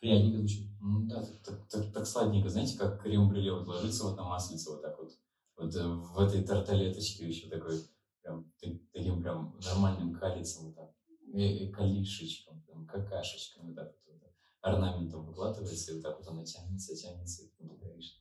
Приятненько 0.00 0.38
звучит. 0.38 0.68
Ну 0.80 1.06
да, 1.06 1.22
так, 1.22 1.42
так, 1.44 1.68
так, 1.68 1.92
так 1.92 2.06
сладенько. 2.06 2.48
Знаете, 2.48 2.76
как 2.76 3.00
крем-брюле 3.02 3.52
вот 3.52 3.68
ложится 3.68 4.04
вот 4.04 4.16
на 4.16 4.24
маслице 4.24 4.70
вот 4.70 4.82
так 4.82 4.98
вот. 4.98 5.12
Вот 5.56 5.74
э, 5.74 5.86
в 5.86 6.18
этой 6.20 6.42
тарталеточке 6.42 7.26
еще 7.26 7.48
такой 7.48 7.80
прям 8.22 8.52
та- 8.60 8.78
таким 8.92 9.22
прям 9.22 9.56
нормальным 9.64 10.12
калицем 10.14 10.66
вот 10.66 10.76
так. 10.76 10.90
И, 11.32 11.66
и 11.66 11.72
калишечком, 11.72 12.62
прям 12.62 12.86
какашечком 12.86 13.68
вот 13.68 13.76
так 13.76 13.92
вот, 14.06 14.22
орнаментом 14.60 15.24
выкладывается, 15.24 15.92
и 15.92 15.94
вот 15.94 16.02
так 16.02 16.18
вот 16.18 16.28
она 16.28 16.44
тянется, 16.44 16.94
тянется, 16.96 17.44
и 17.44 17.48
ты 17.56 17.64
говоришь, 17.64 18.18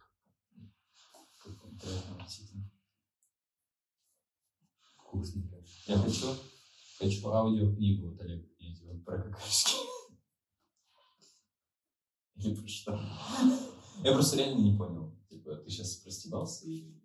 как, 1.80 1.90
как 1.90 1.94
он 1.94 2.14
приятно 2.14 2.24
аппетитно. 2.24 2.72
Вкусно. 4.98 5.44
Я 5.88 5.98
хочу, 5.98 6.36
хочу 7.00 7.28
аудиокнигу 7.28 8.14
от 8.14 8.22
Олега 8.22 8.48
Князева. 8.58 8.94
Вот 8.94 9.06
про 9.06 9.22
какашки. 9.22 9.76
Или 12.36 12.56
про 12.56 12.68
что? 12.68 13.00
Я 14.04 14.14
просто 14.14 14.38
реально 14.38 14.60
не 14.60 14.78
понял. 14.78 15.16
Типа, 15.30 15.56
ты 15.56 15.70
сейчас 15.70 15.96
простебался 15.98 16.66
или... 16.66 17.02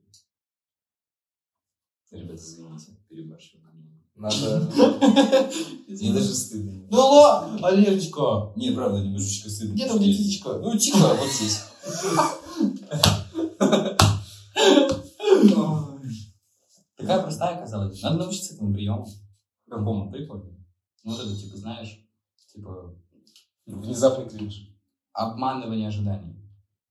Ребята, 2.11 2.35
извините, 2.35 2.97
перебарщиваю. 3.09 3.71
Надо... 4.17 4.71
Мне 5.89 6.13
даже 6.13 6.35
стыдно. 6.35 6.87
Ну 6.91 6.99
ладно, 6.99 7.69
Олежечка. 7.69 8.53
Не, 8.57 8.73
правда, 8.73 9.03
немножечко 9.03 9.49
стыдно. 9.49 9.75
Где 9.75 9.87
там 9.87 9.99
где 9.99 10.13
птичка? 10.13 10.59
Ну, 10.59 10.77
тихо, 10.77 11.15
вот 11.15 11.31
здесь. 11.31 11.61
Такая 17.11 17.23
простая 17.25 17.57
оказалась. 17.57 18.03
Надо 18.03 18.18
научиться 18.18 18.55
этому 18.55 18.73
приему. 18.73 19.07
Какому 19.68 20.11
прикладу? 20.12 20.57
Ну, 21.03 21.11
вот 21.12 21.20
это, 21.20 21.37
типа, 21.37 21.57
знаешь, 21.57 21.99
типа, 22.53 22.94
Внезапный 23.66 24.29
кринж. 24.29 24.68
обманывание 25.12 25.88
ожиданий. 25.88 26.37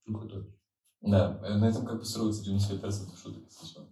Ну, 0.05 0.17
крутой. 0.19 0.53
Да, 1.01 1.39
э, 1.43 1.55
на 1.55 1.65
этом 1.69 1.85
как 1.85 1.99
бы 1.99 2.05
строится 2.05 2.43
95% 2.43 3.15
шуток, 3.17 3.43
если 3.49 3.65
что. 3.65 3.87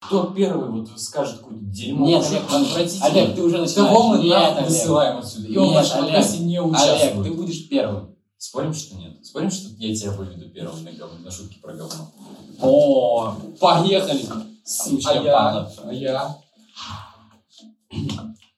Кто 0.00 0.24
первый 0.36 0.68
вот 0.68 0.88
скажет 1.00 1.38
какое-то 1.38 1.64
дерьмо? 1.64 2.06
Нет, 2.06 2.26
Олег, 2.28 2.42
отвратительное? 2.44 3.10
Олег, 3.10 3.34
ты 3.36 3.42
уже 3.42 3.58
начинаешь. 3.58 3.88
Кого 3.88 4.08
мы 4.08 4.18
Нет, 4.18 4.52
Олег. 4.56 4.68
высылаем 4.68 5.18
отсюда? 5.18 5.48
И 5.48 5.56
он 5.56 5.70
в 5.70 5.74
нашем 5.74 5.98
Олег. 5.98 6.06
подкасте 6.14 6.38
не 6.44 6.58
Олег, 6.58 6.72
участвует. 6.72 7.26
ты 7.26 7.32
будешь 7.34 7.68
первым. 7.68 8.11
Спорим, 8.42 8.74
что 8.74 8.96
нет? 8.96 9.24
Спорим, 9.24 9.52
что 9.52 9.68
я 9.76 9.94
тебя 9.94 10.10
выведу 10.14 10.50
первым 10.50 10.82
на, 10.82 10.90
гов- 10.90 11.20
на 11.20 11.30
шутки 11.30 11.60
про 11.60 11.74
говно? 11.74 12.12
О, 12.60 13.36
поехали. 13.60 14.26
Сучья 14.64 15.10
А 15.10 15.22
я? 15.22 15.72
А 15.84 15.92
я? 15.92 16.42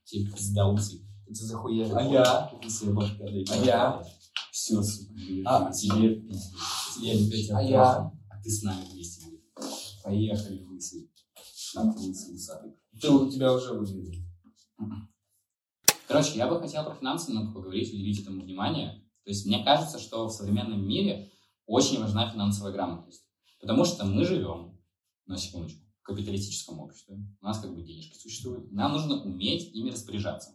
Типа, 0.07 0.39
сдался. 0.39 0.97
Это 1.27 1.45
захуя. 1.45 1.95
А 1.95 2.03
я? 2.03 2.51
Ты 2.63 2.71
себе 2.71 2.93
башка. 2.95 3.25
А 3.25 3.57
я? 3.57 4.03
Все, 4.51 4.83
сука. 4.83 5.13
А 5.45 5.71
тебе 5.71 6.15
пиздец. 6.15 6.97
Я 7.03 7.13
люблю 7.13 7.43
тебя. 7.43 7.59
А 7.59 7.63
я? 7.63 7.91
А 8.31 8.43
ты 8.43 8.51
с 8.51 8.63
нами 8.63 8.87
вместе 8.91 9.27
будешь. 9.27 10.01
Поехали, 10.03 10.63
лысый. 10.65 11.13
Ах, 11.77 11.95
лысый, 11.99 12.37
усатый. 12.37 12.73
Ты 12.99 13.11
у 13.11 13.31
тебя 13.31 13.53
уже 13.53 13.75
вывели. 13.75 14.25
Короче, 16.09 16.39
я 16.39 16.49
бы 16.49 16.59
хотел 16.59 16.85
про 16.85 16.95
финансы 16.95 17.33
много 17.33 17.53
поговорить, 17.53 17.93
уделить 17.93 18.23
этому 18.23 18.41
внимание. 18.41 19.04
То 19.25 19.31
есть 19.31 19.47
мне 19.47 19.65
кажется, 19.65 19.99
что 19.99 20.27
в 20.27 20.31
современном 20.33 20.87
мире 20.87 21.31
очень 21.67 22.01
важна 22.01 22.31
финансовая 22.31 22.73
грамотность. 22.73 23.25
Потому 23.61 23.85
что 23.85 24.05
мы 24.05 24.25
живем, 24.25 24.79
на 25.27 25.39
секундочку, 25.39 25.81
в 26.01 26.03
капиталистическом 26.03 26.81
обществе. 26.81 27.17
У 27.41 27.45
нас 27.45 27.61
как 27.61 27.75
бы 27.75 27.83
денежки 27.83 28.19
существуют. 28.19 28.71
Нам 28.73 28.93
нужно 28.93 29.23
уметь 29.23 29.75
ими 29.75 29.91
распоряжаться. 29.91 30.51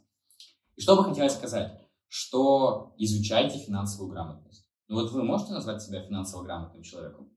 И 0.76 0.82
что 0.82 0.96
бы 0.96 1.04
хотелось 1.04 1.34
сказать? 1.34 1.82
Что 2.08 2.94
изучайте 2.98 3.58
финансовую 3.58 4.12
грамотность. 4.12 4.68
Ну 4.88 4.96
вот 4.96 5.12
вы 5.12 5.24
можете 5.24 5.54
назвать 5.54 5.82
себя 5.82 6.06
финансово 6.06 6.44
грамотным 6.44 6.84
человеком? 6.84 7.36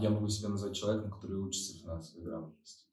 Я 0.00 0.10
могу 0.10 0.28
себя 0.28 0.48
назвать 0.48 0.76
человеком, 0.76 1.10
который 1.10 1.36
учится 1.36 1.78
финансовой 1.78 2.24
грамотности. 2.24 2.86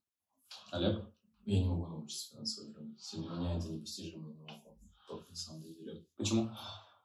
Олег? 0.72 1.06
Я 1.46 1.60
не 1.62 1.70
могу 1.70 1.88
научиться 1.88 2.32
финансовой 2.32 2.74
грамотности. 2.74 3.16
Для 3.16 3.30
меня 3.30 3.58
это 3.58 3.72
непостижимый 3.72 4.36
топ, 5.08 5.30
на 5.30 5.36
самом 5.36 5.62
деле. 5.64 6.06
Почему? 6.18 6.50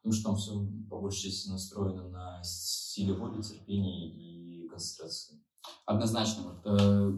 Потому 0.03 0.15
что 0.15 0.25
там 0.25 0.37
все 0.37 0.67
по 0.91 1.01
большей 1.01 1.31
части 1.31 1.49
настроено 1.49 2.09
на 2.09 2.43
силе 2.43 3.15
воли, 3.15 3.41
терпении 3.41 4.65
и 4.65 4.69
концентрации. 4.69 5.41
Однозначно. 5.87 6.43
Вот, 6.43 6.81
э, 6.81 7.13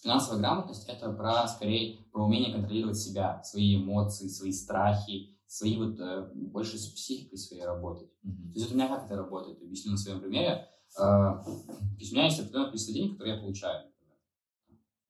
финансовая 0.00 0.38
грамотность 0.38 0.88
это 0.88 1.12
про 1.12 1.48
скорее 1.48 2.04
про 2.12 2.24
умение 2.24 2.52
контролировать 2.52 2.98
себя, 2.98 3.42
свои 3.42 3.82
эмоции, 3.82 4.28
свои 4.28 4.52
страхи, 4.52 5.36
свои 5.46 5.76
вот 5.76 5.98
э, 5.98 6.30
больше 6.34 6.78
с 6.78 6.86
психикой 6.92 7.36
своей 7.36 7.64
работать. 7.64 8.10
То 8.22 8.54
есть 8.54 8.66
вот 8.66 8.74
у 8.74 8.76
меня 8.76 8.88
как 8.88 9.06
это 9.06 9.16
работает? 9.16 9.60
Объясню 9.60 9.92
на 9.92 9.98
своем 9.98 10.20
примере. 10.20 10.68
Э, 10.96 11.00
то 11.02 11.96
есть 11.98 12.12
у 12.12 12.14
меня 12.14 12.26
есть 12.26 12.38
определенное 12.38 12.68
количество 12.68 12.94
денег, 12.94 13.12
которые 13.12 13.34
я 13.34 13.40
получаю. 13.40 13.84
например. 13.86 14.18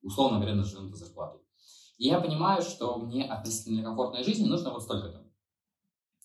Условно 0.02 0.38
говоря, 0.38 0.54
на 0.54 0.64
живем 0.64 0.94
зарплатой. 0.94 1.40
И 1.98 2.06
я 2.06 2.18
понимаю, 2.18 2.62
что 2.62 2.96
мне 2.96 3.30
относительно 3.30 3.82
комфортной 3.82 4.24
жизни 4.24 4.48
нужно 4.48 4.70
вот 4.70 4.82
столько-то. 4.82 5.29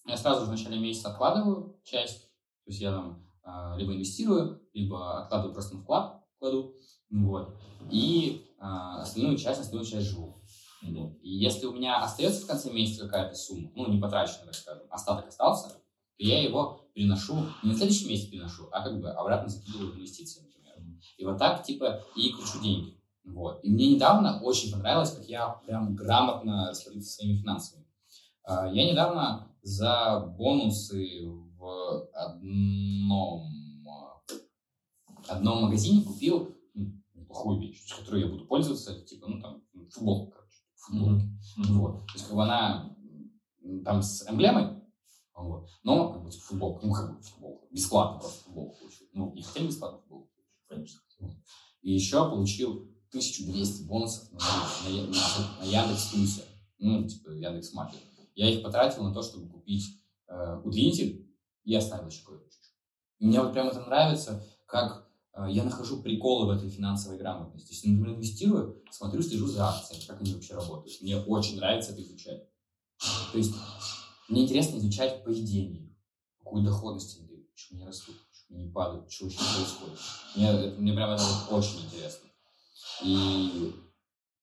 Я 0.05 0.17
сразу 0.17 0.41
же 0.41 0.47
в 0.47 0.51
начале 0.51 0.79
месяца 0.79 1.09
откладываю 1.09 1.79
часть, 1.83 2.21
то 2.65 2.71
есть 2.71 2.81
я 2.81 2.91
там 2.91 3.25
э, 3.43 3.77
либо 3.77 3.93
инвестирую, 3.93 4.61
либо 4.73 5.23
откладываю 5.23 5.53
просто 5.53 5.75
на 5.75 5.81
вклад, 5.81 6.23
кладу, 6.39 6.75
вот, 7.09 7.55
и 7.89 8.45
э, 8.59 8.63
остальную 8.63 9.37
часть, 9.37 9.61
остальную 9.61 9.85
часть 9.87 10.07
живу. 10.07 10.41
Вот. 10.83 11.17
И 11.23 11.29
если 11.29 11.65
у 11.65 11.73
меня 11.73 12.03
остается 12.03 12.43
в 12.43 12.47
конце 12.47 12.71
месяца 12.71 13.05
какая-то 13.05 13.35
сумма, 13.35 13.71
ну, 13.75 13.91
не 13.91 13.99
потраченная, 13.99 14.45
так 14.45 14.55
скажем, 14.55 14.83
остаток 14.91 15.27
остался, 15.27 15.69
то 15.69 15.79
я 16.19 16.43
его 16.43 16.87
переношу, 16.93 17.35
не 17.63 17.71
на 17.71 17.75
следующий 17.75 18.07
месяц 18.07 18.29
переношу, 18.29 18.69
а 18.71 18.83
как 18.83 19.01
бы 19.01 19.09
обратно 19.09 19.49
закидываю 19.49 19.91
в 19.91 19.95
инвестиции, 19.95 20.41
например. 20.41 20.99
И 21.17 21.25
вот 21.25 21.37
так, 21.37 21.63
типа, 21.63 22.03
и 22.15 22.31
кручу 22.31 22.61
деньги. 22.61 22.95
Вот. 23.23 23.63
И 23.63 23.69
мне 23.69 23.95
недавно 23.95 24.41
очень 24.41 24.71
понравилось, 24.71 25.11
как 25.11 25.25
я 25.27 25.49
прям 25.65 25.95
грамотно 25.95 26.69
распорядился 26.69 27.15
своими 27.15 27.37
финансами. 27.37 27.85
А, 28.43 28.67
Я 28.67 28.89
недавно 28.89 29.51
за 29.65 30.19
бонусы 30.37 31.25
в 31.57 32.07
одном, 32.13 33.51
одном 35.27 35.63
магазине 35.63 36.03
купил 36.03 36.55
ну, 36.75 37.01
неплохую 37.15 37.59
вещь, 37.59 37.83
с 37.83 37.95
которой 37.95 38.21
я 38.21 38.27
буду 38.27 38.45
пользоваться, 38.45 39.03
типа, 39.03 39.27
ну, 39.27 39.41
там, 39.41 39.63
футболку, 39.91 40.33
короче, 40.33 40.57
футболки. 40.75 41.25
Вот. 41.71 42.05
То 42.05 42.13
есть, 42.13 42.27
как 42.27 42.35
бы 42.35 42.43
она 42.43 42.95
там 43.83 44.03
с 44.03 44.29
эмблемой, 44.29 44.83
вот. 45.33 45.67
но, 45.83 46.13
как 46.13 46.23
бы, 46.23 46.29
футболка, 46.29 46.85
ну, 46.85 46.93
как 46.93 47.17
бы, 47.17 47.23
футболка, 47.23 47.65
бесплатно 47.71 48.19
просто 48.19 48.43
футболку 48.43 48.77
получил. 48.77 49.07
Ну, 49.13 49.33
и 49.33 49.41
хотели 49.41 49.67
бесплатно 49.67 49.97
футболку 50.01 50.29
получить, 50.35 50.59
конечно. 50.67 50.99
хотел. 51.09 51.35
И 51.81 51.91
еще 51.91 52.29
получил 52.29 52.71
1200 53.09 53.87
бонусов 53.87 54.31
на, 54.31 54.39
на, 54.39 55.07
на, 55.07 55.59
на 55.59 55.63
Яндекс 55.63 56.11
Плюсе, 56.11 56.43
ну, 56.77 57.07
типа, 57.07 57.31
Яндекс 57.31 57.73
Маркет. 57.73 58.14
Я 58.35 58.49
их 58.49 58.61
потратил 58.61 59.03
на 59.03 59.13
то, 59.13 59.23
чтобы 59.23 59.49
купить 59.49 60.01
э, 60.27 60.61
удлинитель 60.63 61.27
и 61.63 61.73
оставил 61.73 62.07
еще 62.07 62.23
кое-что. 62.25 62.67
Мне 63.19 63.41
вот 63.41 63.53
прям 63.53 63.69
это 63.69 63.79
нравится, 63.79 64.45
как 64.65 65.09
э, 65.33 65.47
я 65.49 65.63
нахожу 65.63 66.01
приколы 66.01 66.45
в 66.45 66.49
этой 66.57 66.69
финансовой 66.69 67.17
грамотности. 67.17 67.71
Если, 67.73 67.89
например, 67.89 68.17
инвестирую, 68.17 68.83
смотрю, 68.91 69.21
слежу 69.23 69.47
за 69.47 69.69
акциями, 69.69 70.03
как 70.05 70.21
они 70.21 70.33
вообще 70.33 70.53
работают. 70.53 71.01
Мне 71.01 71.17
очень 71.17 71.57
нравится 71.57 71.93
это 71.93 72.01
изучать. 72.03 72.43
То 73.31 73.37
есть 73.37 73.53
мне 74.27 74.43
интересно 74.43 74.77
изучать 74.77 75.23
поведение, 75.23 75.95
какую 76.39 76.63
доходность 76.63 77.17
они 77.17 77.27
дают, 77.27 77.51
почему 77.51 77.79
они 77.79 77.87
растут, 77.87 78.15
почему 78.29 78.59
они 78.59 78.69
падают, 78.71 79.11
что 79.11 79.25
вообще 79.25 79.39
происходит. 79.39 79.99
Мне, 80.35 80.49
это- 80.49 80.81
мне 80.81 80.93
прям 80.93 81.11
это 81.11 81.23
очень 81.51 81.85
интересно. 81.85 82.29
И 83.03 83.73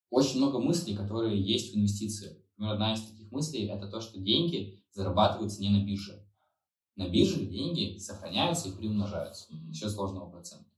очень 0.09 0.37
много 0.37 0.59
мыслей, 0.59 0.95
которые 0.95 1.41
есть 1.41 1.73
в 1.73 1.77
инвестициях. 1.77 2.37
Например, 2.57 2.73
одна 2.73 2.93
из 2.93 3.01
таких 3.01 3.22
мыслей– 3.33 3.67
это 3.69 3.87
то, 3.87 3.99
что 3.99 4.19
деньги 4.19 4.81
зарабатываются 4.91 5.61
не 5.61 5.69
на 5.69 5.85
бирже. 5.85 6.25
На 6.95 7.09
бирже 7.09 7.45
деньги 7.45 7.97
сохраняются 7.97 8.69
и 8.69 8.71
приумножаются 8.71 9.51
счет 9.73 9.91
сложного 9.91 10.29
процента. 10.29 10.69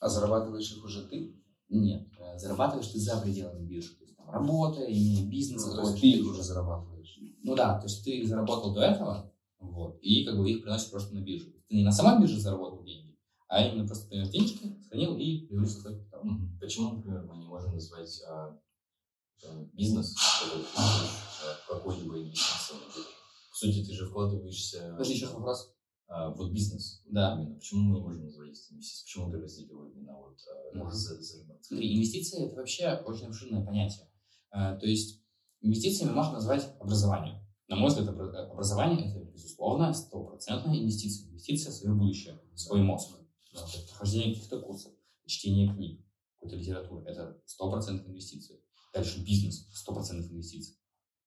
А 0.00 0.08
зарабатываешь 0.08 0.72
их 0.72 0.82
уже 0.82 1.06
ты? 1.06 1.36
Нет, 1.68 2.08
э, 2.18 2.38
зарабатываешь 2.38 2.88
ты 2.88 2.98
за 2.98 3.20
пределами 3.20 3.66
биржи. 3.66 3.94
То 3.96 4.04
есть, 4.04 4.16
там, 4.16 4.30
работая, 4.30 4.86
имея 4.86 5.26
бизнес. 5.26 5.66
Ну, 5.66 5.74
то 5.74 5.82
есть 5.82 6.00
ты 6.00 6.10
их 6.10 6.26
уже 6.26 6.42
зарабатываешь. 6.42 7.18
Ну 7.42 7.54
да, 7.54 7.78
то 7.78 7.84
есть 7.84 8.04
ты 8.04 8.26
заработал 8.26 8.74
до 8.74 8.80
этого, 8.80 9.32
вот, 9.58 9.98
и 10.00 10.24
как 10.24 10.36
бы 10.36 10.50
их 10.50 10.62
приносишь 10.62 10.90
просто 10.90 11.14
на 11.14 11.20
биржу. 11.20 11.52
Ты 11.68 11.76
не 11.76 11.84
на 11.84 11.92
самой 11.92 12.20
бирже 12.20 12.40
заработал 12.40 12.82
деньги, 12.82 13.16
а 13.46 13.62
именно 13.62 13.86
просто 13.86 14.08
принес 14.08 14.30
денежки, 14.30 14.74
сохранил 14.82 15.16
и 15.16 15.46
в 15.48 15.66
свой 15.66 15.94
капитал. 15.94 16.22
Почему, 16.60 16.96
например, 16.96 17.22
мы 17.24 17.36
не 17.36 17.46
можем 17.46 17.74
назвать 17.74 18.22
а, 18.26 18.58
э, 19.44 19.66
бизнес, 19.72 20.14
а, 20.76 21.72
какой-либо 21.74 22.18
инвестиционной 22.22 22.86
бирже? 22.86 23.08
По 23.50 23.56
сути, 23.56 23.84
ты 23.86 23.92
же 23.94 24.06
вкладываешься 24.08 24.90
Подожди, 24.92 25.14
еще 25.14 25.26
вопрос. 25.28 25.74
а, 26.08 26.30
вот 26.34 26.52
бизнес. 26.52 27.02
Да. 27.06 27.34
Именно. 27.34 27.54
Почему 27.56 27.80
мы 27.82 27.96
не 27.96 28.02
можем 28.02 28.24
назвать 28.24 28.50
это 28.50 28.74
инвестицией? 28.74 29.04
Почему 29.06 29.30
ты 29.30 29.38
разделил 29.38 29.84
именно 29.84 30.16
вот 30.16 30.38
а, 30.48 30.92
зарабатывать? 30.92 31.26
Смотри, 31.66 31.96
инвестиции– 31.96 32.44
это 32.46 32.56
вообще 32.56 32.94
очень 33.06 33.26
обширное 33.26 33.64
понятие. 33.64 34.08
Э, 34.52 34.76
То 34.78 34.86
есть 34.86 35.22
инвестициями 35.60 36.12
можно 36.12 36.34
назвать 36.34 36.66
образование. 36.80 37.44
На 37.68 37.76
мой 37.76 37.88
взгляд, 37.88 38.08
обра- 38.08 38.32
э, 38.32 38.50
образование– 38.50 39.10
это, 39.14 39.20
безусловно, 39.30 39.92
стопроцентная 39.92 40.78
инвестиция. 40.78 41.28
Инвестиция 41.30 41.70
в 41.70 41.74
свое 41.74 41.94
будущее, 41.94 42.40
в 42.52 42.58
свой 42.58 42.82
мозг. 42.82 43.16
Да, 43.54 43.60
Прохождение 43.88 44.34
каких-то 44.34 44.60
курсов, 44.60 44.92
чтение 45.26 45.72
книг, 45.74 46.04
какой-то 46.34 46.56
литературы– 46.56 47.04
это 47.06 47.40
стопроцентная 47.46 48.10
инвестиция. 48.10 48.58
Дальше 48.92 49.24
бизнес– 49.24 49.68
стопроцентная 49.72 50.30
инвестиция. 50.30 50.76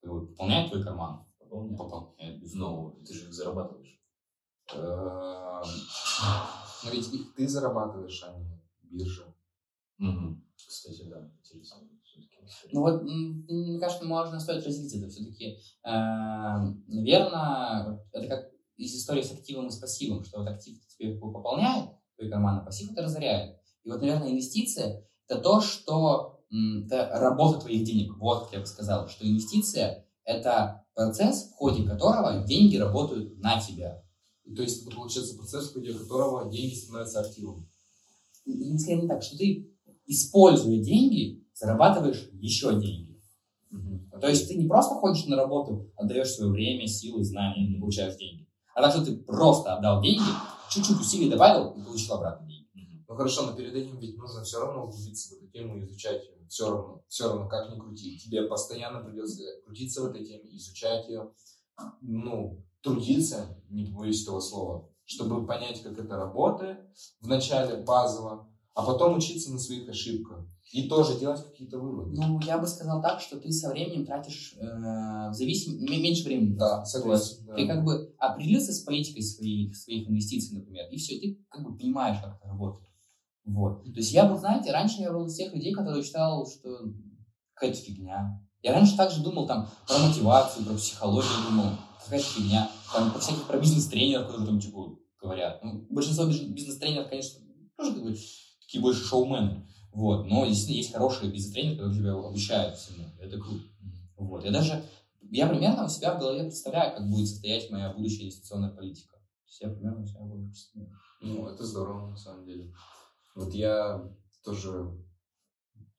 Как 0.02 0.12
бы 0.12 0.28
Пополняет 0.28 0.70
твой 0.70 0.84
карман? 0.84 1.26
Пополняет. 1.40 1.78
Пополняет. 1.78 2.42
Но 2.56 2.92
ты 3.06 3.14
же 3.14 3.26
их 3.26 3.34
зарабатываешь. 3.34 4.02
Эм, 4.74 5.64
Но 6.84 6.90
ведь 6.92 7.14
их 7.14 7.34
ты 7.36 7.48
зарабатываешь, 7.48 8.24
а 8.24 8.38
не 8.38 8.62
биржа. 8.82 9.34
Кстати, 10.56 11.04
да, 11.04 11.32
интересно. 11.40 11.88
Ну 12.72 12.82
вот, 12.82 13.04
мне 13.04 13.80
кажется, 13.80 14.06
можно 14.06 14.40
стоит 14.40 14.66
разделить 14.66 14.96
это 14.96 15.08
все-таки. 15.08 15.58
наверное, 16.88 18.00
это 18.12 18.28
как 18.28 18.52
из 18.76 18.96
истории 18.96 19.22
с 19.22 19.32
активом 19.32 19.68
и 19.68 19.72
с 19.72 19.78
пассивом, 19.78 20.24
что 20.24 20.40
вот 20.40 20.48
актив 20.48 20.78
тебе 20.88 21.18
пополняет 21.18 21.92
твой 22.18 22.30
карман, 22.30 22.58
а 22.60 22.66
пассив 22.66 22.92
это 22.92 23.04
разоряет. 23.04 23.60
И 23.84 23.90
вот, 23.90 24.02
наверное, 24.02 24.32
инвестиция– 24.32 25.08
это 25.28 25.42
то, 25.42 25.62
что 25.62 26.33
это 26.86 27.10
работа 27.14 27.62
твоих 27.62 27.84
денег. 27.84 28.18
Вот, 28.18 28.46
как 28.46 28.54
я 28.54 28.60
бы 28.60 28.66
сказал, 28.66 29.08
что 29.08 29.28
инвестиция– 29.28 30.06
это 30.24 30.86
процесс, 30.94 31.50
в 31.50 31.54
ходе 31.56 31.84
которого 31.84 32.44
деньги 32.46 32.78
работают 32.78 33.38
на 33.40 33.60
тебя. 33.60 34.04
То 34.56 34.62
есть 34.62 34.88
получается 34.94 35.36
процесс, 35.36 35.70
в 35.70 35.74
ходе 35.74 35.94
которого 35.94 36.52
деньги 36.52 36.76
становятся 36.76 37.22
активом. 37.22 37.68
Не 38.46 38.78
скорее 38.78 39.04
не 39.04 39.08
так, 39.08 39.24
что 39.24 39.38
ты, 39.38 39.74
используя 40.06 40.84
деньги, 40.84 41.44
зарабатываешь 41.54 42.30
еще 42.34 42.80
деньги. 42.80 43.20
Угу. 43.72 44.20
То 44.20 44.28
есть 44.28 44.48
ты 44.48 44.56
не 44.56 44.68
просто 44.68 44.96
ходишь 44.96 45.26
на 45.26 45.38
работу, 45.38 45.92
отдаешь 45.96 46.30
свое 46.30 46.52
время, 46.52 46.88
силы, 46.88 47.24
знания, 47.24 47.66
и 47.66 47.80
получаешь 47.80 48.18
деньги. 48.18 48.48
А 48.76 48.82
так, 48.82 48.92
что 48.92 49.06
ты 49.06 49.16
просто 49.16 49.76
отдал 49.76 50.02
деньги, 50.02 50.24
чуть-чуть 50.70 51.00
усилий 51.00 51.30
добавил 51.30 51.72
и 51.72 51.84
получил 51.84 52.16
обратно 52.16 52.48
деньги. 52.48 52.53
Ну 53.14 53.18
хорошо, 53.18 53.46
но 53.46 53.54
перед 53.54 53.76
этим 53.76 54.00
ведь 54.00 54.18
нужно 54.18 54.44
все 54.44 54.60
равно 54.60 54.86
углубиться 54.86 55.36
в 55.36 55.38
эту 55.38 55.48
тему, 55.50 55.80
изучать 55.84 56.24
ее. 56.24 56.48
Все 56.50 56.68
равно, 56.68 57.04
все 57.08 57.28
равно, 57.28 57.48
как 57.48 57.70
ни 57.70 57.80
крути. 57.80 58.18
Тебе 58.18 58.48
постоянно 58.48 59.04
придется 59.04 59.44
крутиться 59.64 60.02
в 60.02 60.06
этой 60.08 60.26
теме, 60.26 60.50
изучать 60.58 61.08
ее, 61.08 61.32
ну, 62.02 62.66
трудиться, 62.82 63.56
не 63.70 63.86
побоюсь 63.86 64.24
этого 64.24 64.40
слова, 64.40 64.90
чтобы 65.06 65.46
понять, 65.46 65.84
как 65.84 66.00
это 66.00 66.16
работает, 66.16 66.80
вначале 67.22 67.84
базово, 67.84 68.52
а 68.74 68.84
потом 68.84 69.18
учиться 69.18 69.52
на 69.52 69.60
своих 69.60 69.88
ошибках. 69.88 70.48
И 70.72 70.90
тоже 70.90 71.20
делать 71.20 71.44
какие-то 71.44 71.78
выводы. 71.78 72.20
Ну, 72.20 72.40
я 72.40 72.58
бы 72.58 72.66
сказал 72.66 73.00
так, 73.00 73.22
что 73.22 73.40
ты 73.40 73.52
со 73.52 73.70
временем 73.70 74.08
тратишь 74.08 74.56
э, 74.60 75.32
зависим... 75.32 75.80
меньше 75.80 76.24
времени. 76.24 76.56
Да, 76.56 76.84
согласен. 76.84 77.46
Да. 77.46 77.54
Ты 77.54 77.68
как 77.68 77.84
бы 77.84 78.12
определился 78.18 78.74
с 78.74 78.80
политикой 78.80 79.22
своих, 79.22 79.76
своих 79.76 80.10
инвестиций, 80.10 80.58
например, 80.58 80.90
и 80.90 80.98
все, 80.98 81.20
ты 81.20 81.46
как 81.50 81.64
бы 81.64 81.78
понимаешь, 81.78 82.18
как 82.24 82.38
это 82.38 82.48
работает. 82.48 82.90
Вот. 83.46 83.84
То 83.84 84.00
есть 84.00 84.12
я 84.14 84.26
был, 84.26 84.38
знаете, 84.38 84.72
раньше 84.72 85.02
я 85.02 85.12
был 85.12 85.26
из 85.26 85.36
тех 85.36 85.54
людей, 85.54 85.74
которые 85.74 86.04
считал, 86.04 86.48
что 86.48 86.70
какая-то 87.54 87.78
фигня. 87.78 88.42
Я 88.62 88.74
раньше 88.74 88.96
также 88.96 89.22
думал 89.22 89.46
там 89.46 89.70
про 89.88 89.98
мотивацию, 89.98 90.66
про 90.66 90.76
психологию 90.76 91.32
думал, 91.50 91.72
какая-то 92.04 92.26
фигня. 92.26 92.70
Там 92.94 93.12
про 93.12 93.20
всяких 93.20 93.46
про 93.46 93.60
бизнес-тренеров, 93.60 94.28
которые 94.28 94.48
там 94.48 94.60
типа 94.60 94.96
говорят. 95.22 95.64
Ну, 95.64 95.86
большинство 95.90 96.26
бизнес-тренеров, 96.26 97.10
конечно, 97.10 97.42
тоже 97.78 97.94
как 97.94 98.04
бы, 98.04 98.16
такие 98.62 98.82
больше 98.82 99.04
шоумены. 99.04 99.68
Вот. 99.94 100.26
Но 100.26 100.46
действительно 100.46 100.78
есть 100.78 100.94
хорошие 100.94 101.32
бизнес-тренеры, 101.32 101.76
которые 101.76 102.00
тебя 102.00 102.14
обучают 102.14 102.78
всему. 102.78 103.06
Это 103.20 103.38
круто. 103.38 103.64
Вот. 104.18 104.46
Я 104.46 104.52
даже, 104.52 104.84
я 105.30 105.48
примерно 105.48 105.86
у 105.86 105.90
себя 105.90 106.16
в 106.16 106.20
голове 106.20 106.44
представляю, 106.44 106.96
как 106.96 107.10
будет 107.10 107.28
состоять 107.28 107.70
моя 107.70 107.92
будущая 107.94 108.24
инвестиционная 108.24 108.70
политика. 108.70 109.18
То 109.18 109.48
есть 109.48 109.62
я 109.62 109.70
примерно 109.70 110.04
у 110.04 110.06
себя 110.06 110.22
в 110.22 110.28
голове 110.28 110.48
представляю. 110.48 110.94
Ну, 111.22 111.48
это 111.48 111.66
здорово, 111.66 112.10
на 112.12 112.18
самом 112.18 112.46
деле. 112.46 112.74
Вот 113.36 113.54
я 113.54 114.12
тоже 114.44 114.92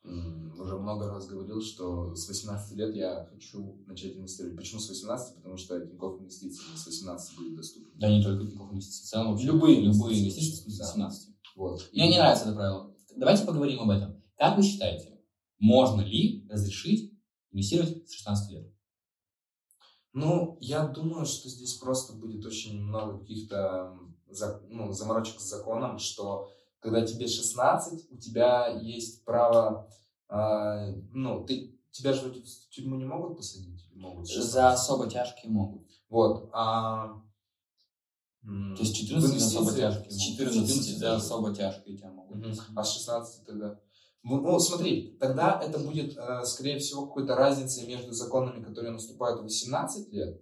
уже 0.05 0.77
много 0.79 1.09
раз 1.09 1.27
говорил, 1.27 1.63
что 1.63 2.15
с 2.15 2.29
18 2.29 2.77
лет 2.77 2.95
я 2.95 3.27
хочу 3.33 3.83
начать 3.87 4.17
инвестировать. 4.17 4.57
Почему 4.57 4.81
с 4.81 4.89
18? 4.89 5.37
Потому 5.37 5.57
что 5.57 5.81
Тинькофф 5.81 6.21
инвестиции 6.21 6.63
с 6.77 6.87
18 6.87 7.39
будет 7.39 7.57
доступны. 7.57 7.91
Да 7.95 8.11
не 8.11 8.23
только 8.23 8.47
Тинькофф 8.47 8.73
инвестиции, 8.73 9.05
в 9.05 9.09
целом 9.09 9.31
вообще. 9.31 9.47
Любые, 9.47 9.81
любые 9.81 10.21
инвестиции 10.21 10.63
с 10.63 10.67
18. 10.67 11.29
Да. 11.29 11.35
Вот. 11.57 11.89
Мне 11.93 12.09
не 12.11 12.19
нравится 12.19 12.45
это 12.45 12.55
правило. 12.55 12.95
Давайте 13.17 13.47
поговорим 13.47 13.81
об 13.81 13.91
этом. 13.91 14.23
Как 14.37 14.57
вы 14.57 14.63
считаете, 14.63 15.19
можно 15.59 16.03
ли 16.03 16.47
разрешить 16.51 17.13
инвестировать 17.53 18.09
с 18.09 18.13
16 18.13 18.51
лет? 18.53 18.75
Ну, 20.13 20.59
я 20.61 20.87
думаю, 20.87 21.27
что 21.27 21.49
здесь 21.49 21.75
просто 21.75 22.13
будет 22.13 22.45
очень 22.45 22.81
много 22.81 23.19
каких-то 23.19 23.99
ну, 24.69 24.93
заморочек 24.93 25.41
с 25.41 25.49
законом, 25.49 25.99
что 25.99 26.51
когда 26.85 27.01
тебе 27.01 27.27
16, 27.27 28.13
у 28.13 28.17
тебя 28.19 28.67
есть 28.83 29.25
право, 29.25 29.89
э, 30.29 30.93
ну, 31.15 31.43
ты, 31.47 31.81
тебя 31.91 32.13
же 32.13 32.29
в 32.29 32.69
тюрьму 32.69 32.97
не 32.97 33.07
могут 33.07 33.39
посадить? 33.39 33.89
Могут 33.95 34.29
за 34.29 34.71
особо 34.71 35.09
тяжкие 35.09 35.51
могут. 35.51 35.89
Вот. 36.11 36.51
А, 36.53 37.23
то 38.43 38.81
есть 38.81 38.97
14 38.97 39.41
за 39.41 39.47
особо 39.47 39.73
тяжкие. 39.73 40.11
С 40.11 40.19
14 40.19 40.99
за 40.99 41.17
особо 41.17 41.55
тяжкие 41.55 41.97
тебя 41.97 42.11
могут. 42.11 42.45
Угу. 42.45 42.55
А 42.77 42.85
с 42.85 42.93
16 42.93 43.47
тогда? 43.47 43.81
Ну, 44.23 44.59
смотри, 44.59 45.17
тогда 45.19 45.59
это 45.63 45.79
будет, 45.79 46.19
э, 46.19 46.45
скорее 46.45 46.79
всего, 46.79 47.07
какой-то 47.07 47.35
разница 47.35 47.87
между 47.87 48.13
законами, 48.13 48.63
которые 48.63 48.93
наступают 48.93 49.41
в 49.41 49.45
18 49.45 50.13
лет, 50.13 50.39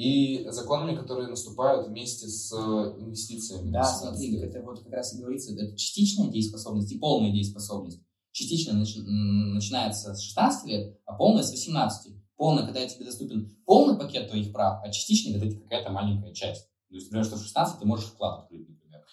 и 0.00 0.48
законами, 0.48 0.96
которые 0.96 1.28
наступают 1.28 1.88
вместе 1.88 2.26
с 2.26 2.50
э, 2.52 2.56
инвестициями. 3.02 3.70
Да, 3.70 3.84
смотри, 3.84 4.38
это 4.38 4.62
вот 4.62 4.82
как 4.82 4.94
раз 4.94 5.12
и 5.12 5.20
говорится, 5.20 5.52
это 5.52 5.76
частичная 5.76 6.30
дееспособность 6.30 6.90
и 6.90 6.98
полная 6.98 7.30
дееспособность. 7.30 8.00
Частичная 8.32 8.80
начи- 8.80 9.02
начинается 9.02 10.14
с 10.14 10.22
16 10.22 10.66
лет, 10.68 10.98
а 11.04 11.12
полная 11.12 11.42
с 11.42 11.50
18. 11.50 12.14
Полная, 12.34 12.64
когда 12.64 12.86
тебе 12.86 13.04
доступен 13.04 13.54
полный 13.66 13.98
пакет 13.98 14.30
твоих 14.30 14.54
прав, 14.54 14.80
а 14.82 14.90
частичная, 14.90 15.34
когда 15.34 15.48
это 15.48 15.56
какая-то 15.56 15.90
маленькая 15.90 16.32
часть. 16.32 16.70
То 16.88 16.94
есть, 16.94 17.08
например, 17.08 17.26
что 17.26 17.36
в 17.36 17.42
16 17.42 17.80
ты 17.80 17.84
можешь 17.84 18.06
вклад 18.06 18.44
открыть, 18.44 18.66
например. 18.70 19.04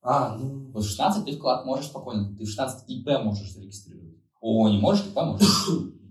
А, 0.00 0.38
ну... 0.38 0.70
Вот 0.72 0.84
в 0.84 0.88
16 0.88 1.26
ты 1.26 1.36
вклад 1.36 1.66
можешь 1.66 1.88
спокойно, 1.88 2.34
ты 2.34 2.44
в 2.44 2.48
16 2.48 2.88
ИП 2.88 3.22
можешь 3.22 3.52
зарегистрировать. 3.52 4.16
О, 4.40 4.70
не 4.70 4.78
можешь, 4.78 5.04
ИП 5.04 5.16
можешь. 5.16 5.68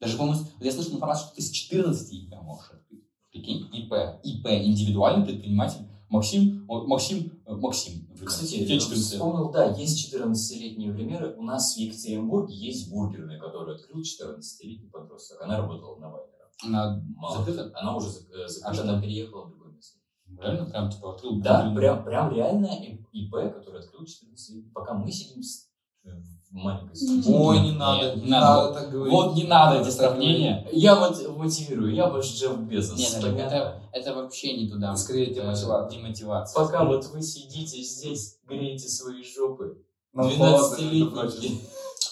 Даже, 0.00 0.16
по-моему, 0.16 0.44
я 0.60 0.72
слышал 0.72 0.94
информацию, 0.94 1.26
что 1.26 1.36
ты 1.36 1.42
с 1.42 1.50
14 1.50 2.12
ИП 2.12 2.34
можешь 2.42 2.70
открыть. 2.70 3.04
Прикинь, 3.30 3.68
ИП. 3.72 3.92
ИП, 4.22 4.46
индивидуальный 4.46 5.26
предприниматель. 5.26 5.88
Максим, 6.08 6.64
Максим, 6.66 7.42
э, 7.44 7.54
Максим. 7.54 8.08
Кстати, 8.24 8.54
я 8.54 8.78
вспомнил, 8.78 9.50
да, 9.50 9.76
есть 9.76 10.14
14-летние 10.14 10.92
примеры. 10.92 11.34
У 11.36 11.42
нас 11.42 11.74
в 11.74 11.78
Екатеринбурге 11.78 12.54
есть 12.54 12.90
бургерная, 12.90 13.38
которую 13.38 13.76
открыл 13.76 14.00
14-летний 14.00 14.88
подросток. 14.88 15.42
Она 15.42 15.58
работала 15.58 15.98
на 15.98 16.10
Вайнера. 16.10 16.50
Она 16.64 17.04
Мало. 17.16 17.38
закрыта? 17.38 17.70
Она 17.74 17.96
уже 17.96 18.08
э, 18.08 18.48
закрыта, 18.48 18.82
а 18.82 18.88
она 18.88 19.02
переехала 19.02 19.46
в 19.46 19.50
другое 19.50 19.72
место. 19.72 19.98
Реально? 20.38 20.70
Прям 20.70 20.90
типа 20.90 21.14
открыл? 21.14 21.40
Да, 21.42 21.74
прям, 21.74 22.04
прям 22.04 22.34
реально 22.34 22.70
ИП, 23.12 23.32
который 23.32 23.80
открыл 23.80 24.06
14 24.06 24.56
лет. 24.56 24.72
Пока 24.72 24.94
мы 24.94 25.12
сидим 25.12 25.42
в 25.42 26.37
маленькой. 26.50 26.98
Ой, 27.26 27.60
не 27.60 27.72
надо, 27.72 28.16
не, 28.16 28.22
не 28.22 28.30
надо, 28.30 28.72
так 28.74 28.90
говорить. 28.90 29.12
Вот 29.12 29.36
не 29.36 29.44
надо 29.44 29.80
эти 29.80 29.90
сравнения. 29.90 30.66
Я 30.72 30.96
мотивирую, 30.96 31.94
я 31.94 32.08
больше 32.08 32.34
Джефф 32.36 32.58
Безос. 32.60 32.98
Нет, 32.98 33.22
это, 33.22 33.82
это 33.92 34.14
вообще 34.14 34.56
не 34.56 34.68
туда. 34.68 34.92
Это 34.92 34.96
скорее 34.98 35.34
демотивация. 35.34 35.98
демотивация. 35.98 36.64
Пока 36.64 36.84
вот 36.84 37.06
вы 37.06 37.22
сидите 37.22 37.82
здесь, 37.82 38.38
греете 38.46 38.88
свои 38.88 39.22
жопы, 39.22 39.82
12-летники. 40.14 41.60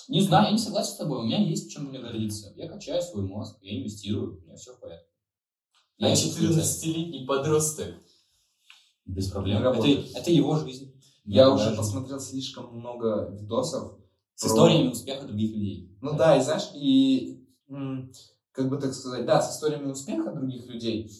Не 0.08 0.20
знаю, 0.20 0.46
я 0.46 0.52
не 0.52 0.58
согласен 0.58 0.92
с 0.92 0.96
тобой. 0.96 1.18
У 1.18 1.22
меня 1.22 1.38
есть 1.38 1.70
чем 1.70 1.86
мне 1.86 1.98
гордиться. 1.98 2.52
Я 2.56 2.68
качаю 2.68 3.02
свой 3.02 3.24
мозг, 3.24 3.56
я 3.62 3.78
инвестирую, 3.78 4.38
у 4.38 4.46
меня 4.46 4.56
все 4.56 4.72
в 4.72 4.80
порядке. 4.80 5.06
Я 5.98 6.12
14-летний 6.12 7.26
подросток. 7.26 7.94
Без 9.04 9.28
проблем. 9.28 9.62
Это, 9.62 10.18
это 10.18 10.30
его 10.30 10.56
жизнь. 10.58 10.92
Я 11.24 11.50
уже 11.50 11.74
посмотрел 11.74 12.20
слишком 12.20 12.76
много 12.76 13.30
видосов. 13.32 13.98
С 14.36 14.42
про... 14.42 14.48
историями 14.48 14.90
успеха 14.90 15.26
других 15.26 15.54
людей. 15.54 15.98
Ну 16.00 16.10
да. 16.12 16.18
да, 16.18 16.36
и 16.36 16.40
знаешь, 16.42 16.70
и 16.74 17.42
как 18.52 18.68
бы 18.68 18.78
так 18.78 18.94
сказать, 18.94 19.26
да, 19.26 19.42
с 19.42 19.54
историями 19.54 19.90
успеха 19.90 20.30
других 20.30 20.66
людей. 20.66 21.10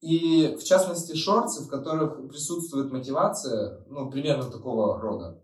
И 0.00 0.56
в 0.60 0.64
частности 0.64 1.16
шорты, 1.16 1.62
в 1.62 1.68
которых 1.68 2.28
присутствует 2.28 2.92
мотивация, 2.92 3.84
ну, 3.88 4.10
примерно 4.10 4.50
такого 4.50 5.00
рода. 5.00 5.40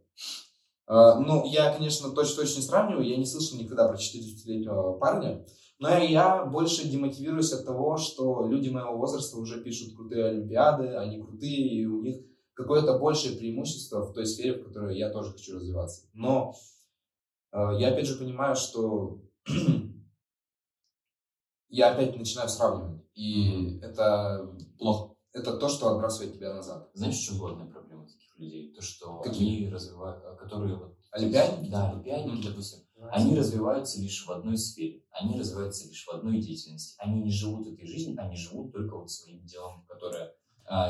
Uh, 0.87 1.21
ну, 1.21 1.47
я, 1.47 1.73
конечно, 1.73 2.11
точно-точно 2.11 2.57
не 2.57 2.67
сравниваю, 2.67 3.09
я 3.09 3.17
не 3.17 3.25
слышал 3.25 3.57
никогда 3.57 3.87
про 3.87 3.97
14-летнего 3.97 4.99
парня, 4.99 5.47
но 5.79 5.97
я 5.97 6.45
больше 6.45 6.89
демотивируюсь 6.89 7.53
от 7.53 7.65
того, 7.65 7.97
что 7.97 8.45
люди 8.47 8.71
моего 8.71 8.99
возраста 8.99 9.39
уже 9.39 9.63
пишут 9.63 9.97
крутые 9.97 10.27
олимпиады, 10.27 10.97
они 10.97 11.23
крутые, 11.23 11.81
и 11.81 11.87
у 11.87 12.03
них 12.03 12.17
какое-то 12.55 12.99
большее 12.99 13.39
преимущество 13.39 14.03
в 14.03 14.13
той 14.13 14.27
сфере, 14.27 14.55
в 14.61 14.65
которой 14.65 14.99
я 14.99 15.11
тоже 15.11 15.31
хочу 15.31 15.55
развиваться. 15.55 16.03
Но 16.13 16.55
я 17.53 17.89
опять 17.89 18.07
же 18.07 18.17
понимаю, 18.17 18.55
что 18.57 19.23
я 21.69 21.93
опять 21.93 22.17
начинаю 22.17 22.49
сравнивать. 22.49 23.05
И 23.15 23.51
mm-hmm. 23.51 23.81
это 23.83 24.57
плохо. 24.79 25.15
Это 25.33 25.57
то, 25.59 25.69
что 25.69 25.91
отбрасывает 25.91 26.35
тебя 26.35 26.55
назад. 26.55 26.91
Знаешь, 26.95 27.15
что 27.15 27.37
главная 27.37 27.67
проблема 27.67 28.07
таких 28.07 28.37
людей? 28.39 28.75
То, 28.75 28.83
что 28.83 29.21
Какие? 29.21 29.65
они 29.65 29.73
развивают, 29.73 30.23
которые 30.39 30.77
вот... 30.77 30.97
Олимпиадники? 31.13 31.71
Да, 31.71 31.91
олимпиадники, 31.91 32.47
mm-hmm. 32.47 32.51
допустим. 32.51 32.81
Они 33.11 33.37
развиваются 33.37 34.01
лишь 34.01 34.27
в 34.27 34.31
одной 34.31 34.59
сфере. 34.59 35.05
Они 35.11 35.39
развиваются 35.39 35.89
лишь 35.89 36.05
в 36.05 36.11
одной 36.11 36.41
деятельности. 36.41 36.97
Они 36.99 37.23
не 37.23 37.31
живут 37.31 37.67
этой 37.67 37.87
жизнью, 37.87 38.17
они 38.21 38.37
живут 38.37 38.73
только 38.73 38.97
вот 38.97 39.11
своим 39.11 39.45
делом, 39.45 39.85
которое 39.87 40.35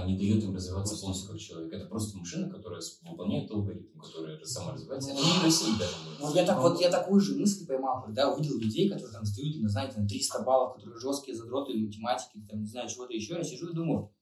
не 0.07 0.17
дает 0.19 0.45
им 0.45 0.55
развиваться 0.55 1.01
полностью 1.01 1.31
как 1.31 1.41
человек. 1.41 1.73
Это 1.73 1.87
просто 1.87 2.19
машина, 2.19 2.51
которая 2.51 2.83
выполняет 3.03 3.51
алгоритм, 3.51 3.99
которая 3.99 4.39
сама 4.45 4.73
развивается. 4.73 5.13
Это 5.13 5.21
нейросеть 5.21 5.79
даже. 5.79 5.95
Ну, 6.21 6.35
я, 6.35 6.45
так, 6.45 6.59
вот, 6.61 6.81
я 6.81 6.91
такую 6.91 7.21
же 7.21 7.35
мысль 7.39 7.67
поймал, 7.67 8.03
когда 8.03 8.33
увидел 8.33 8.59
людей, 8.59 8.91
которые 8.91 9.13
там 9.13 9.25
сдают, 9.25 9.57
не 9.57 9.69
знаете, 9.69 9.99
на 9.99 10.07
300 10.07 10.43
баллов, 10.43 10.75
которые 10.75 11.01
жесткие 11.01 11.37
задроты 11.37 11.73
математики, 11.75 12.45
там, 12.49 12.61
не 12.61 12.67
знаю, 12.67 12.91
чего-то 12.91 13.15
еще. 13.15 13.35
Я 13.35 13.45
сижу 13.45 13.71
и 13.71 13.75
думаю, 13.75 14.15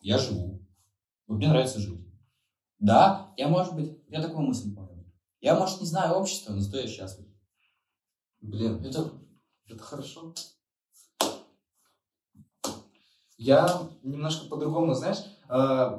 я 0.00 0.18
живу. 0.18 0.64
Вот 1.26 1.36
мне 1.36 1.48
нравится 1.48 1.80
жить. 1.80 2.06
Да, 2.78 3.32
я, 3.36 3.48
может 3.48 3.74
быть, 3.74 3.98
я 4.08 4.22
такую 4.22 4.46
мысль 4.46 4.74
понял. 4.74 5.04
Я, 5.40 5.58
может, 5.58 5.80
не 5.80 5.86
знаю 5.86 6.14
общества, 6.14 6.52
но 6.52 6.60
зато 6.60 6.78
я 6.78 6.86
счастлив. 6.86 7.26
Блин, 8.40 8.84
Это 8.84 9.12
это 9.72 9.82
хорошо. 9.82 10.34
Я 13.42 13.88
немножко 14.04 14.46
по-другому, 14.46 14.94
знаешь, 14.94 15.18
э, 15.48 15.98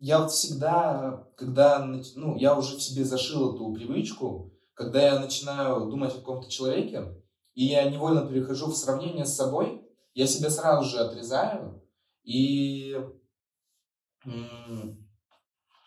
я 0.00 0.18
вот 0.18 0.32
всегда, 0.32 1.28
когда, 1.36 1.86
ну, 2.16 2.36
я 2.36 2.56
уже 2.56 2.76
в 2.76 2.82
себе 2.82 3.04
зашил 3.04 3.54
эту 3.54 3.72
привычку, 3.72 4.52
когда 4.74 5.00
я 5.00 5.20
начинаю 5.20 5.86
думать 5.86 6.12
о 6.12 6.18
каком-то 6.18 6.50
человеке, 6.50 7.22
и 7.54 7.66
я 7.66 7.88
невольно 7.88 8.26
перехожу 8.26 8.66
в 8.66 8.76
сравнение 8.76 9.26
с 9.26 9.36
собой, 9.36 9.80
я 10.14 10.26
себя 10.26 10.50
сразу 10.50 10.90
же 10.90 10.98
отрезаю, 10.98 11.80
и, 12.24 13.00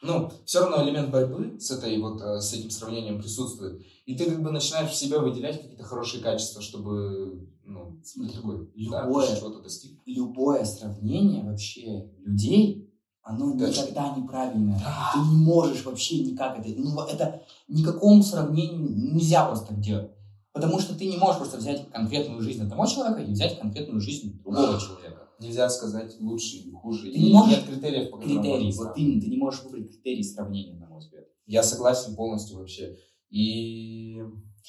ну, 0.02 0.32
все 0.46 0.62
равно 0.62 0.82
элемент 0.86 1.12
борьбы 1.12 1.60
с, 1.60 1.72
этой 1.72 2.00
вот, 2.00 2.22
э, 2.22 2.40
с 2.40 2.54
этим 2.54 2.70
сравнением 2.70 3.20
присутствует, 3.20 3.86
и 4.06 4.16
ты 4.16 4.32
как 4.32 4.42
бы 4.42 4.50
начинаешь 4.50 4.92
в 4.92 4.96
себя 4.96 5.20
выделять 5.20 5.62
какие-то 5.62 5.84
хорошие 5.84 6.24
качества, 6.24 6.62
чтобы, 6.62 7.50
ну, 7.70 8.28
такой, 8.30 8.72
любое- 8.76 9.28
да, 9.28 9.36
чего-то 9.38 9.62
достиг. 9.62 10.00
любое 10.06 10.66
сравнение 10.66 11.44
вообще 11.44 12.12
людей, 12.26 12.90
оно 13.22 13.52
Точно. 13.58 13.82
никогда 13.82 14.16
неправильное. 14.18 14.82
Ты 15.14 15.20
не 15.20 15.36
можешь 15.38 15.86
вообще 15.86 16.24
никак 16.24 16.60
это... 16.60 16.70
Ну, 16.80 17.00
это 17.02 17.44
никакому 17.68 18.24
сравнению 18.24 19.14
нельзя 19.14 19.46
просто 19.46 19.74
делать. 19.76 20.12
Потому 20.52 20.80
что 20.80 20.96
ты 20.96 21.06
не 21.06 21.18
можешь 21.18 21.38
просто 21.38 21.58
взять 21.58 21.90
конкретную 21.92 22.42
жизнь 22.42 22.62
одного 22.64 22.86
человека 22.88 23.22
и 23.22 23.32
взять 23.32 23.60
конкретную 23.60 24.02
жизнь 24.02 24.42
другого 24.42 24.80
человека. 24.80 25.28
Нельзя 25.40 25.70
сказать 25.70 26.20
лучше 26.20 26.58
или 26.58 26.72
хуже. 26.72 27.04
Ты 27.12 27.18
И 27.18 27.24
не 27.26 27.34
можешь- 27.34 27.58
Нет 27.58 27.66
критериев, 27.66 28.10
по 28.12 28.18
Критерий, 28.18 28.72
вот 28.74 28.98
именно, 28.98 29.22
ты 29.22 29.28
не 29.28 29.38
можешь 29.38 29.64
выбрать 29.64 29.90
критерий 29.90 30.24
сравнения, 30.24 30.76
на 30.76 30.88
мой 30.88 31.00
взгляд. 31.00 31.26
Я 31.46 31.64
согласен 31.64 32.16
полностью 32.16 32.58
вообще. 32.58 32.98
И 33.30 34.22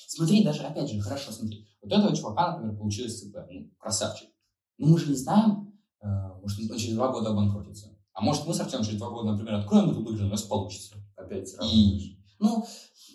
Смотри, 0.07 0.45
даже, 0.45 0.63
опять 0.63 0.91
же, 0.91 1.01
хорошо, 1.01 1.33
смотри. 1.33 1.67
Вот 1.83 1.93
этого 1.93 2.15
чувака, 2.15 2.53
например, 2.53 2.77
получилось 2.77 3.21
ЦП. 3.21 3.37
Ну, 3.51 3.71
красавчик. 3.79 4.29
Но 4.79 4.89
мы 4.89 4.99
же 4.99 5.11
не 5.11 5.17
знаем, 5.17 5.73
э, 6.01 6.07
может, 6.41 6.71
он 6.71 6.79
через 6.79 6.95
два 6.95 7.13
года 7.13 7.31
обанкротится. 7.31 7.97
А 8.13 8.23
может, 8.23 8.47
мы 8.47 8.55
с 8.55 8.61
Артемом 8.61 8.85
через 8.85 8.99
два 8.99 9.11
года, 9.11 9.33
например, 9.33 9.55
откроем 9.55 9.91
эту 9.91 10.03
игру, 10.03 10.13
у 10.13 10.29
нас 10.29 10.43
получится. 10.43 10.97
опять 11.17 11.49
сразу. 11.49 11.71
И, 11.75 12.19
ну, 12.39 12.65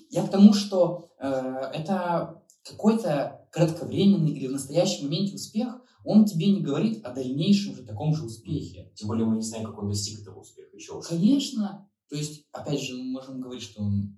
я 0.10 0.26
к 0.26 0.32
тому, 0.32 0.54
что 0.54 1.12
э, 1.20 1.28
это 1.74 2.42
какой-то 2.64 3.48
кратковременный 3.52 4.32
или 4.32 4.48
в 4.48 4.52
настоящем 4.52 5.06
моменте 5.06 5.36
успех, 5.36 5.82
он 6.04 6.26
тебе 6.26 6.52
не 6.52 6.62
говорит 6.62 7.04
о 7.04 7.14
дальнейшем 7.14 7.76
же 7.76 7.84
таком 7.84 8.16
же 8.16 8.26
успехе. 8.26 8.92
Тем 8.96 9.08
более 9.08 9.26
мы 9.26 9.38
не 9.38 9.42
знаем, 9.42 9.66
как 9.66 9.78
он 9.78 9.90
достиг 9.90 10.22
этого 10.22 10.40
успеха. 10.40 10.76
Еще. 10.76 11.02
Конечно. 11.02 11.90
То 12.10 12.16
есть, 12.16 12.46
опять 12.52 12.82
же, 12.82 12.96
мы 12.96 13.06
можем 13.06 13.42
говорить, 13.42 13.64
что 13.64 13.82
он... 13.82 14.18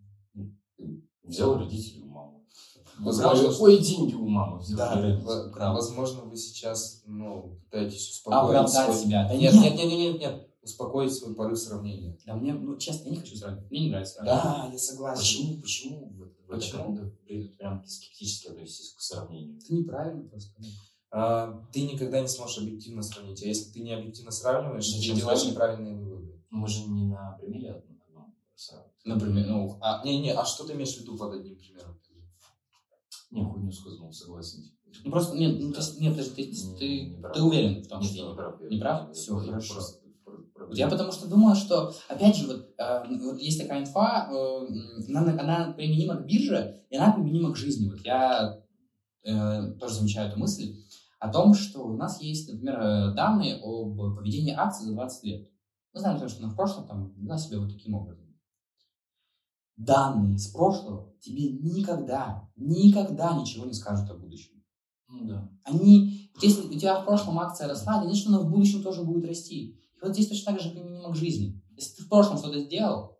Взял 1.23 1.57
родителей 1.57 2.03
у 2.03 2.07
мамы. 2.07 2.36
Возможно, 2.99 3.49
Ой, 3.59 3.77
деньги 3.79 4.13
у 4.15 4.27
мамы 4.27 4.59
взял. 4.59 4.77
Да. 4.77 5.47
Украл. 5.49 5.73
Возможно, 5.75 6.21
вы 6.23 6.35
сейчас 6.37 7.03
ну, 7.05 7.59
пытаетесь 7.65 8.09
успокоить 8.11 8.49
Оправдать 8.57 8.85
свой- 8.85 8.95
себя. 9.05 9.27
Да 9.27 9.35
Нет, 9.35 9.53
нет. 9.53 9.63
нет, 9.75 9.75
нет, 9.75 9.87
нет, 9.99 10.19
нет. 10.19 10.43
Успокоить 10.61 11.13
свой 11.13 11.33
порыв 11.35 11.57
сравнения. 11.57 12.17
Да 12.25 12.35
мне, 12.35 12.53
ну, 12.53 12.77
честно, 12.77 13.05
я 13.05 13.11
не 13.11 13.17
хочу 13.17 13.35
сравнивать. 13.35 13.69
Мне 13.71 13.79
не 13.81 13.89
нравится 13.89 14.15
сравнивать. 14.15 14.43
Да, 14.43 14.69
я 14.73 14.77
согласен. 14.79 15.19
Почему, 15.21 15.61
почему, 15.61 16.13
вот, 16.17 16.27
в 16.45 16.51
это 16.51 16.59
Почему? 16.59 16.95
прям- 16.95 17.11
вы 17.29 17.55
прям 17.57 17.85
скептически 17.85 18.47
относитесь 18.47 18.93
к 18.93 19.01
сравнению? 19.01 19.57
Это 19.57 19.73
неправильно 19.73 20.23
просто. 20.27 20.51
А, 21.09 21.63
ты 21.71 21.83
никогда 21.83 22.19
не 22.19 22.27
сможешь 22.27 22.57
объективно 22.57 23.01
сравнить. 23.01 23.41
А 23.43 23.47
если 23.47 23.71
ты 23.71 23.79
не 23.79 23.93
объективно 23.93 24.31
сравниваешь, 24.31 24.89
Зачем 24.91 25.15
ты 25.15 25.21
делаешь 25.21 25.45
неправильные 25.45 25.95
выводы. 25.95 26.43
Ну, 26.49 26.57
мы 26.59 26.67
же 26.67 26.81
не 26.83 27.05
на 27.07 27.37
примере 27.39 27.71
одном, 27.71 28.35
сравниваем. 28.55 28.93
Например, 29.05 29.47
ну, 29.47 29.77
а, 29.81 30.03
Не-не, 30.03 30.33
а 30.33 30.43
что 30.43 30.65
ты 30.65 30.73
имеешь 30.73 30.95
в 30.95 30.99
виду 30.99 31.17
под 31.17 31.33
одним 31.35 31.55
примером? 31.55 31.97
Не, 33.37 33.45
хуйню 33.45 33.71
сказал, 33.71 34.11
согласен. 34.11 34.63
ну 35.03 35.11
просто, 35.11 35.37
нет, 35.37 35.57
ну, 35.59 35.71
Да. 35.73 35.81
нет, 35.99 36.13
подожди, 36.15 36.33
ты, 36.35 36.41
Не- 36.51 36.77
ты, 36.77 36.99
не 37.17 37.23
ты 37.33 37.41
уверен 37.41 37.83
в 37.83 37.87
том, 37.87 38.01
Нет, 38.01 38.11
что 38.11 38.17
я 38.23 38.29
не 38.29 38.35
прав. 38.35 38.61
я- 38.61 38.69
Не 38.69 38.79
прав? 38.79 39.07
я- 39.07 39.13
Всё, 39.13 39.41
я 39.41 39.47
хорошо. 39.51 39.73
просто 39.73 40.07
я 40.73 40.89
потому 40.89 41.11
что 41.13 41.27
думаю, 41.29 41.55
что, 41.55 41.93
опять 42.09 42.35
же, 42.35 42.47
вот, 42.47 42.73
э, 42.77 43.03
вот 43.21 43.39
есть 43.39 43.61
такая 43.61 43.81
инфа, 43.81 44.27
э, 44.29 44.67
она, 45.15 45.31
она 45.39 45.73
применима 45.73 46.15
к 46.17 46.25
бирже, 46.25 46.83
и 46.89 46.97
она 46.97 47.13
применима 47.13 47.53
к 47.53 47.57
жизни. 47.57 47.89
Вот 47.89 47.99
я 48.03 48.59
э, 49.23 49.71
тоже 49.79 49.95
замечаю 49.95 50.29
эту 50.29 50.39
мысль 50.39 50.75
о 51.19 51.29
том, 51.31 51.53
что 51.53 51.85
у 51.85 51.97
нас 51.97 52.21
есть, 52.21 52.51
например, 52.51 53.13
данные 53.13 53.55
об 53.61 53.97
поведении 54.15 54.53
акций 54.53 54.85
за 54.85 54.93
20 54.93 55.23
лет. 55.25 55.49
Мы 55.93 55.99
знаем, 55.99 56.29
что 56.29 56.43
она 56.43 56.51
в 56.53 56.55
прошлом 56.55 56.87
там 56.87 57.13
вела 57.17 57.37
себя 57.37 57.59
вот 57.59 57.69
таким 57.73 57.93
образом. 57.95 58.26
Данные 59.77 60.37
с 60.37 60.47
прошлого 60.47 61.13
тебе 61.19 61.51
никогда, 61.51 62.49
никогда 62.55 63.39
ничего 63.39 63.65
не 63.65 63.73
скажут 63.73 64.09
о 64.09 64.15
будущем. 64.15 64.63
Ну 65.07 65.27
да. 65.27 65.49
Они, 65.63 66.31
если 66.41 66.67
у 66.67 66.69
тебя 66.69 66.99
в 66.99 67.05
прошлом 67.05 67.39
акция 67.39 67.67
росла, 67.67 68.01
конечно, 68.01 68.35
она 68.35 68.45
в 68.45 68.49
будущем 68.49 68.83
тоже 68.83 69.03
будет 69.03 69.25
расти. 69.25 69.79
И 69.95 69.99
вот 70.01 70.13
здесь 70.13 70.27
точно 70.27 70.53
так 70.53 70.61
же 70.61 70.71
применимо 70.71 71.11
к 71.11 71.15
жизни. 71.15 71.61
Если 71.75 71.97
ты 71.97 72.03
в 72.03 72.09
прошлом 72.09 72.37
что-то 72.37 72.59
сделал, 72.59 73.17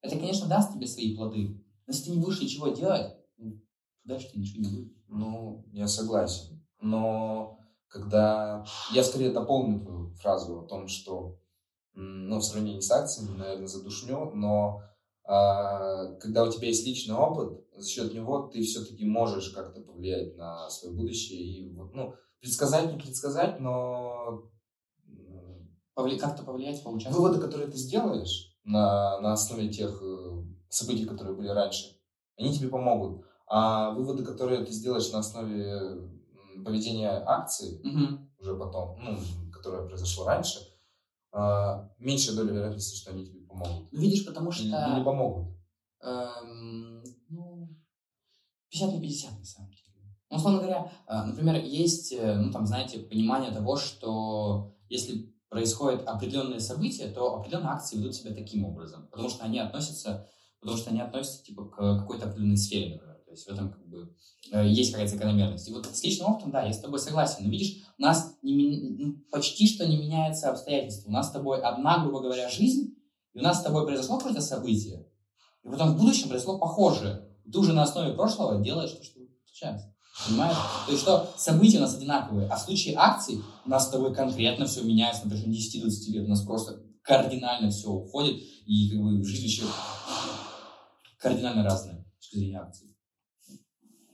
это, 0.00 0.16
конечно, 0.18 0.46
даст 0.46 0.74
тебе 0.74 0.86
свои 0.86 1.16
плоды. 1.16 1.64
Но 1.86 1.92
если 1.92 2.04
ты 2.04 2.10
не 2.12 2.22
будешь 2.22 2.40
ничего 2.40 2.68
делать, 2.68 3.16
ну, 3.38 3.60
дальше 4.04 4.30
тебе 4.30 4.42
ничего 4.42 4.62
не 4.62 4.70
будет. 4.70 4.92
Ну, 5.08 5.66
я 5.72 5.88
согласен. 5.88 6.62
Но 6.80 7.58
когда... 7.88 8.64
Я 8.92 9.02
скорее 9.02 9.32
дополню 9.32 9.84
твою 9.84 10.14
фразу 10.16 10.60
о 10.60 10.66
том, 10.66 10.86
что 10.88 11.38
ну, 11.94 12.38
в 12.38 12.44
сравнении 12.44 12.80
с 12.80 12.90
акциями, 12.90 13.36
наверное, 13.36 13.68
задушню, 13.68 14.32
но 14.34 14.82
когда 15.24 16.44
у 16.44 16.52
тебя 16.52 16.68
есть 16.68 16.86
личный 16.86 17.14
опыт, 17.14 17.64
за 17.74 17.88
счет 17.88 18.12
него 18.12 18.48
ты 18.48 18.62
все-таки 18.62 19.04
можешь 19.04 19.50
как-то 19.50 19.80
повлиять 19.80 20.36
на 20.36 20.68
свое 20.68 20.94
будущее 20.94 21.40
и 21.40 21.70
ну, 21.72 22.14
предсказать, 22.40 22.92
не 22.92 22.98
предсказать, 22.98 23.58
но 23.60 24.50
Повли- 25.96 26.18
Как-то 26.18 26.42
повлиять, 26.42 26.82
поучаствовать. 26.82 27.16
выводы, 27.16 27.40
которые 27.40 27.70
ты 27.70 27.76
сделаешь 27.78 28.52
на, 28.64 29.20
на 29.20 29.32
основе 29.32 29.68
тех 29.68 30.02
э, 30.02 30.42
событий, 30.68 31.04
которые 31.04 31.36
были 31.36 31.48
раньше, 31.48 31.96
они 32.36 32.52
тебе 32.52 32.68
помогут. 32.68 33.24
А 33.46 33.92
выводы, 33.92 34.24
которые 34.24 34.64
ты 34.64 34.72
сделаешь 34.72 35.12
на 35.12 35.20
основе 35.20 36.10
поведения 36.64 37.10
акции, 37.10 37.80
Мгм. 37.84 38.28
уже 38.40 38.56
потом, 38.56 38.98
ну, 39.04 39.16
которое 39.52 39.86
произошло 39.86 40.26
раньше, 40.26 40.58
а, 41.30 41.92
меньшая 41.98 42.34
доля 42.34 42.52
вероятности, 42.52 42.96
что 42.96 43.12
они 43.12 43.26
тебе 43.26 43.43
помогут. 43.58 43.92
Ну, 43.92 44.00
видишь, 44.00 44.26
потому 44.26 44.50
что... 44.50 44.64
Или 44.64 44.98
не 44.98 45.04
помогут. 45.04 45.48
эм, 46.02 47.02
ну, 47.28 47.68
50 48.70 48.94
на 48.94 49.00
50, 49.00 49.38
на 49.38 49.44
самом 49.44 49.70
деле. 49.70 49.84
Ну, 50.30 50.36
условно 50.36 50.58
говоря, 50.60 50.90
э, 51.06 51.24
например, 51.26 51.62
есть, 51.64 52.12
э, 52.12 52.34
ну, 52.36 52.50
там, 52.50 52.66
знаете, 52.66 52.98
понимание 52.98 53.52
того, 53.52 53.76
что 53.76 54.74
если 54.88 55.32
происходят 55.48 56.06
определенные 56.06 56.60
события, 56.60 57.08
то 57.08 57.36
определенные 57.36 57.70
акции 57.70 57.96
ведут 57.96 58.14
себя 58.14 58.34
таким 58.34 58.64
образом, 58.64 59.06
потому 59.10 59.28
что 59.28 59.44
они 59.44 59.60
относятся, 59.60 60.28
потому 60.60 60.76
что 60.76 60.90
они 60.90 61.00
относятся, 61.00 61.44
типа, 61.44 61.66
к 61.66 61.76
какой-то 62.00 62.26
определенной 62.26 62.56
сфере, 62.56 62.94
например. 62.94 63.14
То 63.24 63.30
есть 63.30 63.46
в 63.46 63.52
этом, 63.52 63.70
как 63.70 63.86
бы, 63.88 64.14
э, 64.52 64.68
есть 64.68 64.90
какая-то 64.90 65.12
закономерность. 65.12 65.68
И 65.68 65.72
вот 65.72 65.86
с 65.86 66.02
личным 66.02 66.30
опытом, 66.30 66.50
да, 66.50 66.64
я 66.64 66.72
с 66.72 66.80
тобой 66.80 66.98
согласен. 66.98 67.44
Но 67.44 67.50
видишь, 67.50 67.84
у 67.98 68.02
нас 68.02 68.36
не 68.42 68.96
ну, 68.98 69.16
почти 69.30 69.68
что 69.68 69.86
не 69.86 69.96
меняются 69.96 70.50
обстоятельства. 70.50 71.08
У 71.08 71.12
нас 71.12 71.28
с 71.28 71.32
тобой 71.32 71.60
одна, 71.60 72.02
грубо 72.02 72.20
говоря, 72.20 72.48
жизнь, 72.48 72.96
и 73.34 73.40
у 73.40 73.42
нас 73.42 73.60
с 73.60 73.62
тобой 73.62 73.84
произошло 73.84 74.16
какое-то 74.16 74.40
событие, 74.40 75.06
и 75.62 75.68
потом 75.68 75.94
в 75.94 75.98
будущем 75.98 76.28
произошло 76.28 76.58
похожее. 76.58 77.28
И 77.44 77.50
ты 77.50 77.58
уже 77.58 77.72
на 77.72 77.82
основе 77.82 78.14
прошлого 78.14 78.62
делаешь 78.62 78.92
то, 78.92 79.04
что 79.04 79.20
сейчас. 79.44 79.82
Понимаешь? 80.26 80.56
То 80.86 80.92
есть, 80.92 81.02
что 81.02 81.28
события 81.36 81.78
у 81.78 81.80
нас 81.80 81.96
одинаковые, 81.96 82.48
а 82.48 82.56
в 82.56 82.62
случае 82.62 82.94
акций 82.96 83.42
у 83.64 83.68
нас 83.68 83.86
с 83.86 83.90
тобой 83.90 84.14
конкретно 84.14 84.66
все 84.66 84.82
меняется 84.82 85.24
на 85.24 85.30
протяжении 85.30 85.58
10-20 85.58 86.12
лет. 86.12 86.26
У 86.26 86.28
нас 86.28 86.42
просто 86.42 86.80
кардинально 87.02 87.70
все 87.70 87.90
уходит, 87.90 88.40
и 88.66 88.90
как 88.90 89.00
бы 89.00 89.24
жизнь 89.24 89.46
еще 89.46 89.64
кардинально 91.18 91.64
разная 91.64 92.06
с 92.18 92.20
точки 92.20 92.36
зрения 92.36 92.60
акций. 92.60 92.96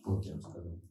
Вот 0.05 0.25
я 0.25 0.33
вам 0.33 0.43
сказал. 0.43 0.90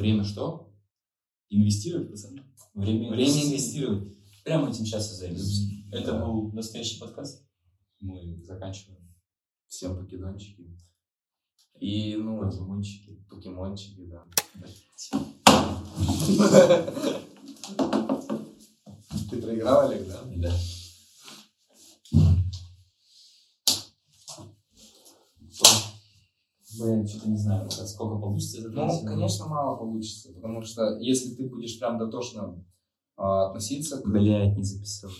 Время 0.00 0.24
что? 0.24 0.72
Инвестировать, 1.50 2.10
пацаны? 2.10 2.42
Время, 2.72 3.10
Время 3.10 3.44
инвестировать. 3.44 4.08
Прямо 4.44 4.70
этим 4.70 4.86
сейчас 4.86 5.12
и 5.12 5.16
займемся. 5.16 5.62
Это 5.92 6.18
был 6.18 6.50
настоящий 6.52 6.98
подкаст. 6.98 7.46
Мы 8.00 8.42
заканчиваем. 8.42 9.06
Всем 9.66 9.98
покедончики. 9.98 10.74
И, 11.80 12.16
ну, 12.16 12.40
Покемончики. 12.40 13.22
покемончики, 13.28 14.06
да. 14.06 14.24
Ты 19.30 19.42
проиграл, 19.42 19.90
Олег, 19.90 20.08
да? 20.08 20.22
Да. 20.36 20.54
Блин, 26.80 27.06
что-то 27.06 27.30
не 27.30 27.36
знаю, 27.36 27.70
сколько 27.70 28.20
получится. 28.20 28.68
Ну, 28.68 29.04
конечно, 29.04 29.46
мало 29.46 29.76
получится, 29.76 30.32
потому 30.32 30.62
что 30.62 30.98
если 30.98 31.34
ты 31.34 31.48
будешь 31.48 31.78
прям 31.78 31.98
дотошно 31.98 32.64
а, 33.16 33.48
относиться 33.48 34.00
к... 34.00 34.06
Блять, 34.06 34.56
не 34.56 34.62
записалось. 34.62 35.16